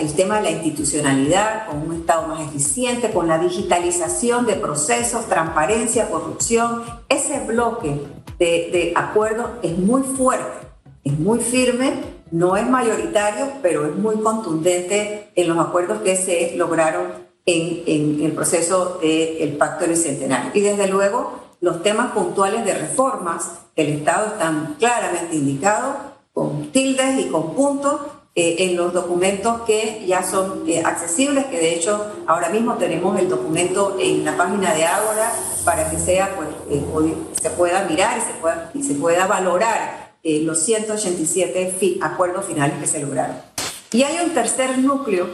el 0.00 0.12
tema 0.12 0.36
de 0.36 0.42
la 0.42 0.50
institucionalidad, 0.50 1.66
con 1.66 1.78
un 1.78 1.94
Estado 1.94 2.28
más 2.28 2.46
eficiente, 2.46 3.10
con 3.10 3.26
la 3.26 3.38
digitalización 3.38 4.44
de 4.44 4.52
procesos, 4.52 5.24
transparencia, 5.24 6.10
corrupción. 6.10 6.82
Ese 7.08 7.40
bloque 7.46 8.02
de, 8.38 8.68
de 8.70 8.92
acuerdos 8.94 9.46
es 9.62 9.78
muy 9.78 10.02
fuerte, 10.02 10.68
es 11.04 11.18
muy 11.18 11.38
firme, 11.38 11.94
no 12.30 12.58
es 12.58 12.68
mayoritario, 12.68 13.46
pero 13.62 13.86
es 13.86 13.96
muy 13.96 14.16
contundente 14.16 15.30
en 15.34 15.48
los 15.48 15.56
acuerdos 15.56 16.02
que 16.02 16.14
se 16.14 16.54
lograron 16.56 17.06
en, 17.46 18.20
el 18.22 18.32
proceso 18.32 18.98
del 19.00 19.56
Pacto 19.56 19.86
del 19.86 19.96
Centenario. 19.96 20.50
Y 20.52 20.60
desde 20.60 20.86
luego, 20.86 21.32
los 21.62 21.82
temas 21.82 22.12
puntuales 22.12 22.62
de 22.66 22.74
reformas 22.74 23.52
del 23.74 23.88
Estado 23.88 24.26
están 24.26 24.76
claramente 24.78 25.34
indicados 25.34 25.96
con 26.34 26.70
tildes 26.72 27.20
y 27.20 27.28
con 27.30 27.54
puntos 27.54 28.02
en 28.40 28.76
los 28.76 28.92
documentos 28.92 29.62
que 29.62 30.04
ya 30.06 30.22
son 30.22 30.62
eh, 30.68 30.82
accesibles, 30.84 31.46
que 31.46 31.58
de 31.58 31.74
hecho 31.74 32.06
ahora 32.26 32.48
mismo 32.50 32.74
tenemos 32.74 33.18
el 33.18 33.28
documento 33.28 33.96
en 34.00 34.24
la 34.24 34.36
página 34.36 34.74
de 34.74 34.84
Ágora 34.84 35.32
para 35.64 35.90
que 35.90 35.98
sea, 35.98 36.36
pues, 36.36 36.48
eh, 36.70 37.14
se 37.40 37.50
pueda 37.50 37.84
mirar 37.84 38.16
y 38.18 38.20
se 38.20 38.38
pueda, 38.40 38.70
y 38.74 38.82
se 38.82 38.94
pueda 38.94 39.26
valorar 39.26 40.08
los 40.22 40.58
187 40.60 41.98
acuerdos 42.02 42.44
finales 42.44 42.78
que 42.78 42.86
se 42.86 43.00
lograron. 43.00 43.36
Y 43.92 44.02
hay 44.02 44.24
un 44.24 44.34
tercer 44.34 44.76
núcleo 44.78 45.26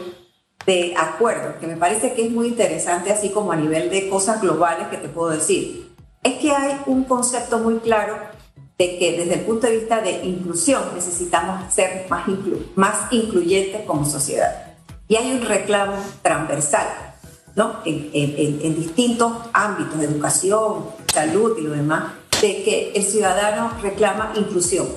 de 0.65 0.93
acuerdo, 0.97 1.59
que 1.59 1.67
me 1.67 1.77
parece 1.77 2.13
que 2.13 2.25
es 2.25 2.31
muy 2.31 2.47
interesante, 2.47 3.11
así 3.11 3.29
como 3.29 3.51
a 3.51 3.55
nivel 3.55 3.89
de 3.89 4.09
cosas 4.09 4.41
globales 4.41 4.87
que 4.87 4.97
te 4.97 5.09
puedo 5.09 5.29
decir, 5.29 5.91
es 6.23 6.33
que 6.39 6.51
hay 6.51 6.81
un 6.87 7.03
concepto 7.03 7.59
muy 7.59 7.77
claro 7.79 8.17
de 8.77 8.97
que 8.97 9.17
desde 9.17 9.35
el 9.35 9.41
punto 9.41 9.67
de 9.67 9.77
vista 9.77 10.01
de 10.01 10.25
inclusión 10.25 10.83
necesitamos 10.93 11.73
ser 11.73 12.07
más, 12.09 12.25
más 12.75 13.11
incluyentes 13.11 13.81
como 13.85 14.05
sociedad. 14.05 14.75
Y 15.07 15.15
hay 15.15 15.31
un 15.31 15.41
reclamo 15.45 15.93
transversal, 16.21 16.87
¿no? 17.55 17.79
En, 17.85 18.09
en, 18.13 18.59
en 18.61 18.75
distintos 18.75 19.31
ámbitos, 19.53 20.01
educación, 20.01 20.85
salud 21.13 21.57
y 21.57 21.61
lo 21.61 21.71
demás, 21.71 22.13
de 22.41 22.63
que 22.63 22.91
el 22.95 23.03
ciudadano 23.03 23.71
reclama 23.81 24.33
inclusión 24.35 24.87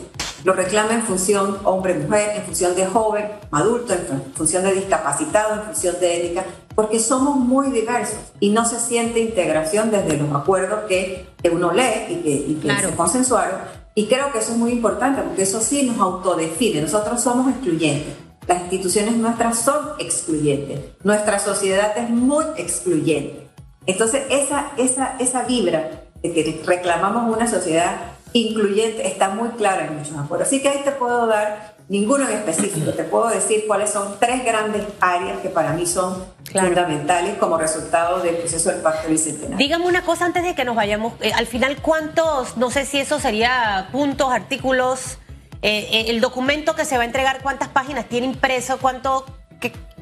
lo 0.45 0.53
reclama 0.53 0.95
en 0.95 1.03
función 1.03 1.59
hombre-mujer, 1.65 2.37
en 2.37 2.45
función 2.45 2.75
de 2.77 2.87
joven, 2.87 3.29
adulto, 3.51 3.93
en 3.93 4.33
función 4.35 4.63
de 4.63 4.73
discapacitado, 4.73 5.55
en 5.55 5.63
función 5.65 5.97
de 6.01 6.17
ética, 6.17 6.45
porque 6.79 7.01
somos 7.01 7.35
muy 7.35 7.73
diversos 7.73 8.21
y 8.39 8.51
no 8.51 8.65
se 8.65 8.79
siente 8.79 9.19
integración 9.19 9.91
desde 9.91 10.17
los 10.17 10.33
acuerdos 10.33 10.85
que, 10.87 11.27
uno 11.51 11.73
lee 11.73 12.07
y 12.09 12.15
que, 12.23 12.31
y 12.31 12.55
que 12.63 12.71
se 12.81 12.95
consensuaron. 12.95 13.59
Y 13.97 14.07
creo 14.07 14.31
que 14.31 14.39
eso 14.39 14.53
es 14.53 14.59
muy 14.59 14.71
importante 14.71 15.23
porque 15.23 15.43
eso 15.43 15.61
sí 15.61 15.83
nos 15.83 15.99
autodefine. 15.99 16.83
Nosotros 16.83 17.21
somos 17.21 17.51
excluyentes. 17.51 18.15
Las 18.47 18.61
instituciones 18.63 19.17
nuestras 19.17 19.59
son 19.59 19.89
excluyentes. 19.99 20.79
Nuestra 21.03 21.41
sociedad 21.41 21.99
es 21.99 22.11
muy 22.11 22.45
excluyente. 22.57 23.49
Entonces, 23.87 24.23
esa, 24.31 24.71
esa, 24.77 25.17
esa 25.19 25.43
vibra 25.43 26.05
de 26.23 26.33
que 26.33 26.63
reclamamos 26.65 27.37
una 27.37 27.49
sociedad 27.49 27.97
incluyente 28.33 29.05
está 29.09 29.31
muy 29.31 29.49
clara 29.49 29.89
en 29.89 29.99
muchos 29.99 30.17
acuerdos. 30.17 30.47
Así 30.47 30.63
que 30.63 30.69
ahí 30.69 30.83
te 30.85 30.93
puedo 30.93 31.27
dar 31.27 31.75
ninguno 31.89 32.29
en 32.29 32.37
específico, 32.37 32.93
te 32.93 33.05
puedo 33.05 33.29
decir 33.29 33.65
cuáles 33.67 33.91
son 33.91 34.17
tres 34.21 34.45
grandes 34.45 34.85
áreas 35.01 35.41
que 35.41 35.49
para 35.49 35.73
mí 35.73 35.87
son 35.87 36.23
fundamentales 36.53 37.37
como 37.39 37.59
resultado 37.59 38.21
del 38.21 38.37
proceso 38.37 38.71
del 38.71 38.81
Pacto 38.81 39.09
Bicentenario. 39.09 39.57
Dígame 39.57 39.87
una 39.87 40.03
cosa 40.03 40.25
antes 40.25 40.43
de 40.43 40.55
que 40.55 40.65
nos 40.65 40.77
vayamos. 40.77 41.15
Eh, 41.21 41.33
al 41.33 41.47
final, 41.47 41.81
¿cuántos, 41.83 42.57
no 42.57 42.71
sé 42.71 42.85
si 42.85 42.99
eso 42.99 43.21
sería 43.21 43.89
puntos, 43.93 44.33
artículos, 44.33 45.19
eh, 45.63 45.89
eh, 45.91 46.05
el 46.09 46.21
documento 46.21 46.75
que 46.75 46.85
se 46.85 46.97
va 46.97 47.03
a 47.03 47.07
entregar, 47.07 47.43
cuántas 47.43 47.69
páginas 47.69 48.09
tiene 48.09 48.27
impreso, 48.27 48.79
cuánto... 48.79 49.27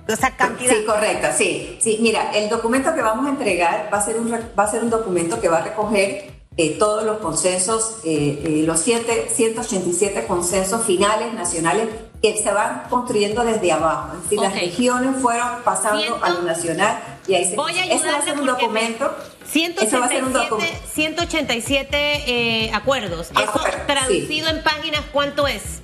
esa 0.08 0.36
cantidad. 0.36 0.72
Sí, 0.72 0.84
correcto, 0.84 1.28
sí. 1.36 1.78
Sí, 1.80 1.98
mira, 2.00 2.30
el 2.32 2.48
documento 2.48 2.94
que 2.94 3.02
vamos 3.02 3.26
a 3.26 3.30
entregar 3.30 3.88
va 3.92 3.98
a 3.98 4.04
ser 4.04 4.16
un, 4.16 4.32
va 4.32 4.62
a 4.64 4.70
ser 4.70 4.82
un 4.82 4.90
documento 4.90 5.40
que 5.40 5.48
va 5.48 5.58
a 5.58 5.62
recoger 5.62 6.36
eh, 6.58 6.76
todos 6.78 7.04
los 7.04 7.18
consensos, 7.18 7.98
eh, 8.04 8.40
eh, 8.42 8.62
los 8.64 8.80
siete, 8.80 9.28
187 9.30 10.26
consensos 10.26 10.86
finales 10.86 11.34
nacionales 11.34 11.86
que 12.34 12.42
se 12.42 12.52
van 12.52 12.82
construyendo 12.90 13.44
desde 13.44 13.72
abajo. 13.72 14.14
Es 14.16 14.22
decir, 14.24 14.40
las 14.40 14.54
regiones 14.54 15.20
fueron 15.20 15.62
pasando 15.64 16.18
a 16.22 16.30
lo 16.30 16.42
nacional 16.42 16.98
y 17.28 17.34
ahí 17.34 17.44
se... 17.44 17.56
Voy 17.56 17.78
a 17.78 17.84
ese 17.84 18.10
va 18.10 18.18
a 18.18 18.22
ser 18.22 18.38
un 18.38 18.46
documento. 18.46 19.14
187, 19.48 20.80
187 20.92 22.70
acuerdos. 22.74 23.30
Eso 23.30 23.60
traducido 23.86 24.48
en 24.48 24.62
páginas, 24.62 25.02
¿cuánto 25.12 25.46
es? 25.46 25.82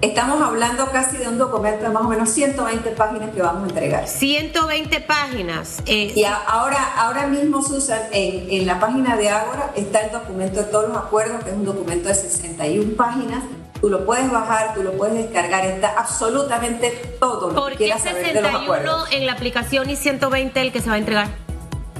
Estamos 0.00 0.40
hablando 0.40 0.90
casi 0.90 1.18
de 1.18 1.28
un 1.28 1.36
documento 1.36 1.82
de 1.82 1.90
más 1.90 2.02
o 2.04 2.08
menos 2.08 2.30
120 2.30 2.90
páginas 2.92 3.34
que 3.34 3.42
vamos 3.42 3.64
a 3.64 3.66
entregar. 3.66 4.08
120 4.08 5.00
páginas. 5.00 5.82
Eh. 5.84 6.12
Y 6.16 6.24
ahora, 6.24 6.94
ahora 6.96 7.26
mismo, 7.26 7.62
Susan, 7.62 8.00
en, 8.10 8.50
en 8.50 8.66
la 8.66 8.80
página 8.80 9.18
de 9.18 9.28
Ágora 9.28 9.72
está 9.76 10.00
el 10.00 10.10
documento 10.10 10.60
de 10.60 10.64
todos 10.64 10.88
los 10.88 10.96
acuerdos, 10.96 11.44
que 11.44 11.50
es 11.50 11.56
un 11.56 11.66
documento 11.66 12.08
de 12.08 12.14
61 12.14 12.96
páginas. 12.96 13.44
Tú 13.80 13.88
lo 13.88 14.04
puedes 14.04 14.30
bajar, 14.30 14.74
tú 14.74 14.82
lo 14.82 14.92
puedes 14.92 15.14
descargar, 15.14 15.64
está 15.64 15.94
absolutamente 15.96 17.16
todo 17.18 17.50
lo 17.50 17.66
que 17.66 17.76
quieras 17.76 18.02
saber 18.02 18.34
de 18.34 18.42
los 18.42 18.54
acuerdos. 18.54 19.08
en 19.12 19.26
la 19.26 19.32
aplicación 19.32 19.88
y 19.88 19.96
120 19.96 20.60
el 20.60 20.72
que 20.72 20.80
se 20.80 20.90
va 20.90 20.96
a 20.96 20.98
entregar? 20.98 21.28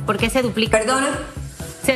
¿Por 0.04 0.18
qué 0.18 0.28
se 0.28 0.42
duplica? 0.42 0.78
Perdona. 0.78 1.08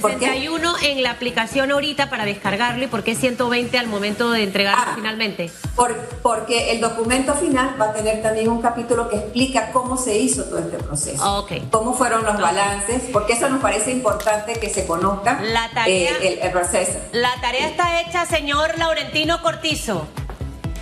61 0.01 0.75
en 0.83 1.03
la 1.03 1.11
aplicación 1.11 1.71
ahorita 1.71 2.11
para 2.11 2.25
descargarlo 2.25 2.85
y 2.85 2.87
por 2.87 3.03
qué 3.03 3.15
120 3.15 3.79
al 3.79 3.87
momento 3.87 4.31
de 4.31 4.43
entregarlo 4.43 4.85
ah, 4.87 4.93
finalmente. 4.97 5.51
porque 6.23 6.73
el 6.73 6.81
documento 6.81 7.35
final 7.35 7.77
va 7.81 7.87
a 7.87 7.93
tener 7.93 8.23
también 8.23 8.49
un 8.49 8.61
capítulo 8.61 9.09
que 9.09 9.17
explica 9.17 9.73
cómo 9.73 9.97
se 9.97 10.19
hizo 10.19 10.45
todo 10.45 10.59
este 10.59 10.79
proceso. 10.79 11.39
Okay. 11.41 11.67
Cómo 11.71 11.95
fueron 11.95 12.25
los 12.25 12.41
balances, 12.41 13.03
porque 13.13 13.35
eso 13.35 13.49
nos 13.49 13.61
parece 13.61 13.93
importante 13.93 14.55
que 14.55 14.69
se 14.69 14.87
conozca 14.87 15.41
la 15.43 15.71
tarea, 15.71 16.13
eh, 16.21 16.41
el, 16.43 16.51
proceso. 16.51 16.99
La 17.13 17.35
tarea 17.41 17.69
está 17.69 18.01
hecha, 18.01 18.27
señor 18.27 18.79
Laurentino 18.79 19.43
Cortizo. 19.43 20.07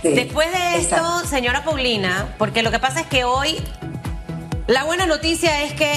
Después 0.03 0.51
de 0.51 0.77
esto, 0.77 1.21
señora 1.25 1.63
Paulina, 1.63 2.35
porque 2.37 2.61
lo 2.61 2.71
que 2.71 2.79
pasa 2.79 3.01
es 3.01 3.07
que 3.07 3.23
hoy 3.23 3.57
la 4.67 4.85
buena 4.85 5.05
noticia 5.05 5.63
es 5.63 5.73
que 5.73 5.93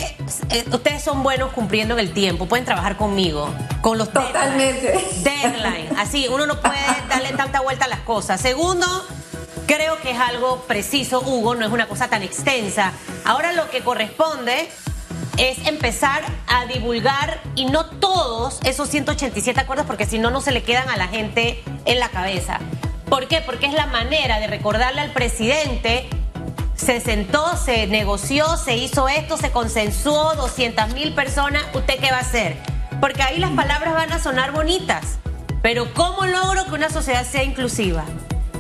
eh, 0.51 0.65
ustedes 0.73 1.03
son 1.03 1.23
buenos 1.23 1.53
cumpliendo 1.53 1.95
en 1.95 2.01
el 2.01 2.13
tiempo, 2.13 2.47
pueden 2.47 2.65
trabajar 2.65 2.97
conmigo, 2.97 3.49
con 3.81 3.97
los 3.97 4.13
Totalmente. 4.13 4.99
Deadline. 5.23 5.97
Así, 5.97 6.27
uno 6.29 6.47
no 6.47 6.61
puede 6.61 6.81
darle 7.09 7.33
tanta 7.33 7.61
vuelta 7.61 7.85
a 7.85 7.89
las 7.89 8.01
cosas. 8.01 8.41
Segundo, 8.41 8.87
creo 9.67 10.01
que 10.01 10.11
es 10.11 10.19
algo 10.19 10.63
preciso, 10.63 11.21
Hugo, 11.21 11.55
no 11.55 11.65
es 11.65 11.73
una 11.73 11.87
cosa 11.87 12.09
tan 12.09 12.23
extensa. 12.23 12.93
Ahora 13.25 13.53
lo 13.53 13.71
que 13.71 13.83
corresponde 13.83 14.69
es 15.39 15.67
empezar 15.67 16.23
a 16.49 16.67
divulgar 16.67 17.41
y 17.55 17.67
no 17.67 17.87
todos 17.87 18.61
esos 18.65 18.89
187 18.89 19.61
acuerdos, 19.61 19.87
porque 19.87 20.07
si 20.07 20.19
no, 20.19 20.31
no 20.31 20.41
se 20.41 20.51
le 20.51 20.63
quedan 20.63 20.89
a 20.89 20.97
la 20.97 21.09
gente 21.09 21.63
en 21.85 22.01
la 22.01 22.09
cabeza. 22.09 22.59
¿Por 23.09 23.29
qué? 23.29 23.41
Porque 23.41 23.67
es 23.67 23.75
la 23.75 23.87
manera 23.87 24.41
de 24.41 24.49
recordarle 24.49 25.03
al 25.03 25.13
presidente 25.13 26.09
se 26.77 27.01
sentó, 27.01 27.57
se 27.57 27.87
negoció, 27.87 28.57
se 28.57 28.77
hizo 28.77 29.09
esto, 29.09 29.37
se 29.37 29.51
consensuó, 29.51 30.35
200 30.35 30.93
mil 30.95 31.15
personas, 31.15 31.65
¿usted 31.75 31.99
qué 31.99 32.11
va 32.11 32.19
a 32.19 32.21
hacer? 32.21 32.57
Porque 33.01 33.23
ahí 33.23 33.39
las 33.39 33.51
palabras 33.53 33.95
van 33.95 34.12
a 34.12 34.19
sonar 34.19 34.53
bonitas, 34.53 35.19
pero 35.62 35.93
¿cómo 35.95 36.27
logro 36.27 36.67
que 36.67 36.75
una 36.75 36.91
sociedad 36.91 37.27
sea 37.27 37.43
inclusiva? 37.43 38.05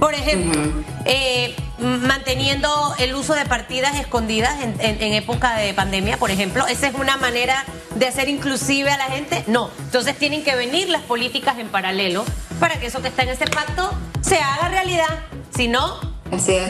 Por 0.00 0.14
ejemplo, 0.14 0.60
eh, 1.06 1.54
manteniendo 1.78 2.94
el 2.98 3.14
uso 3.14 3.34
de 3.34 3.46
partidas 3.46 3.96
escondidas 3.96 4.54
en, 4.60 5.12
época 5.14 5.56
de 5.56 5.72
pandemia, 5.72 6.18
por 6.18 6.30
ejemplo, 6.30 6.66
¿esa 6.66 6.88
es 6.88 6.94
una 6.94 7.16
manera 7.16 7.64
de 7.94 8.06
hacer 8.06 8.28
inclusive 8.28 8.90
a 8.90 8.98
la 8.98 9.04
gente? 9.04 9.42
No. 9.46 9.70
Entonces 9.78 10.16
tienen 10.18 10.44
que 10.44 10.54
venir 10.54 10.90
las 10.90 11.02
políticas 11.02 11.58
en 11.58 11.68
paralelo 11.68 12.24
para 12.60 12.78
que 12.78 12.86
eso 12.86 13.00
que 13.00 13.08
está 13.08 13.22
en 13.22 13.30
ese 13.30 13.46
pacto 13.46 13.90
se 14.20 14.38
haga 14.38 14.68
realidad. 14.68 15.24
Si 15.56 15.68
no, 15.68 16.15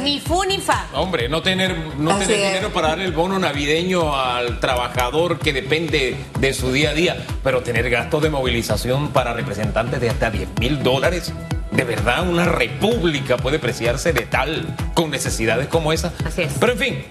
ni 0.02 0.20
fu 0.20 0.44
ni 0.44 0.58
fa. 0.58 0.86
Hombre, 0.94 1.28
no 1.28 1.42
tener, 1.42 1.76
no 1.98 2.16
tener 2.18 2.36
dinero 2.36 2.72
para 2.72 2.88
dar 2.88 3.00
el 3.00 3.12
bono 3.12 3.38
navideño 3.38 4.14
al 4.14 4.60
trabajador 4.60 5.38
que 5.38 5.52
depende 5.52 6.16
de 6.38 6.54
su 6.54 6.72
día 6.72 6.90
a 6.90 6.94
día, 6.94 7.16
pero 7.42 7.62
tener 7.62 7.88
gastos 7.90 8.22
de 8.22 8.30
movilización 8.30 9.08
para 9.08 9.32
representantes 9.32 10.00
de 10.00 10.10
hasta 10.10 10.30
10 10.30 10.48
mil 10.60 10.82
dólares. 10.82 11.32
¿De 11.72 11.84
verdad 11.84 12.26
una 12.28 12.46
república 12.46 13.36
puede 13.36 13.58
preciarse 13.58 14.12
de 14.12 14.22
tal 14.22 14.66
con 14.94 15.10
necesidades 15.10 15.66
como 15.68 15.92
esa? 15.92 16.12
Así 16.24 16.42
es. 16.42 16.52
Pero 16.58 16.72
en 16.72 16.78
fin, 16.78 17.04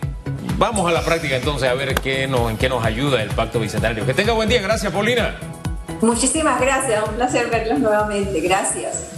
vamos 0.57 0.87
a 0.87 0.91
la 0.91 1.03
práctica 1.03 1.35
entonces 1.35 1.69
a 1.69 1.73
ver 1.73 1.95
qué 1.95 2.27
nos, 2.27 2.49
en 2.49 2.57
qué 2.57 2.69
nos 2.69 2.83
ayuda 2.83 3.21
el 3.21 3.29
Pacto 3.29 3.59
Bicentenario. 3.59 4.05
Que 4.05 4.13
tenga 4.13 4.33
buen 4.33 4.49
día. 4.49 4.61
Gracias, 4.61 4.91
Paulina. 4.91 5.35
Muchísimas 6.01 6.59
gracias. 6.59 7.07
Un 7.07 7.15
placer 7.15 7.49
verlos 7.49 7.79
nuevamente. 7.79 8.39
Gracias. 8.41 9.11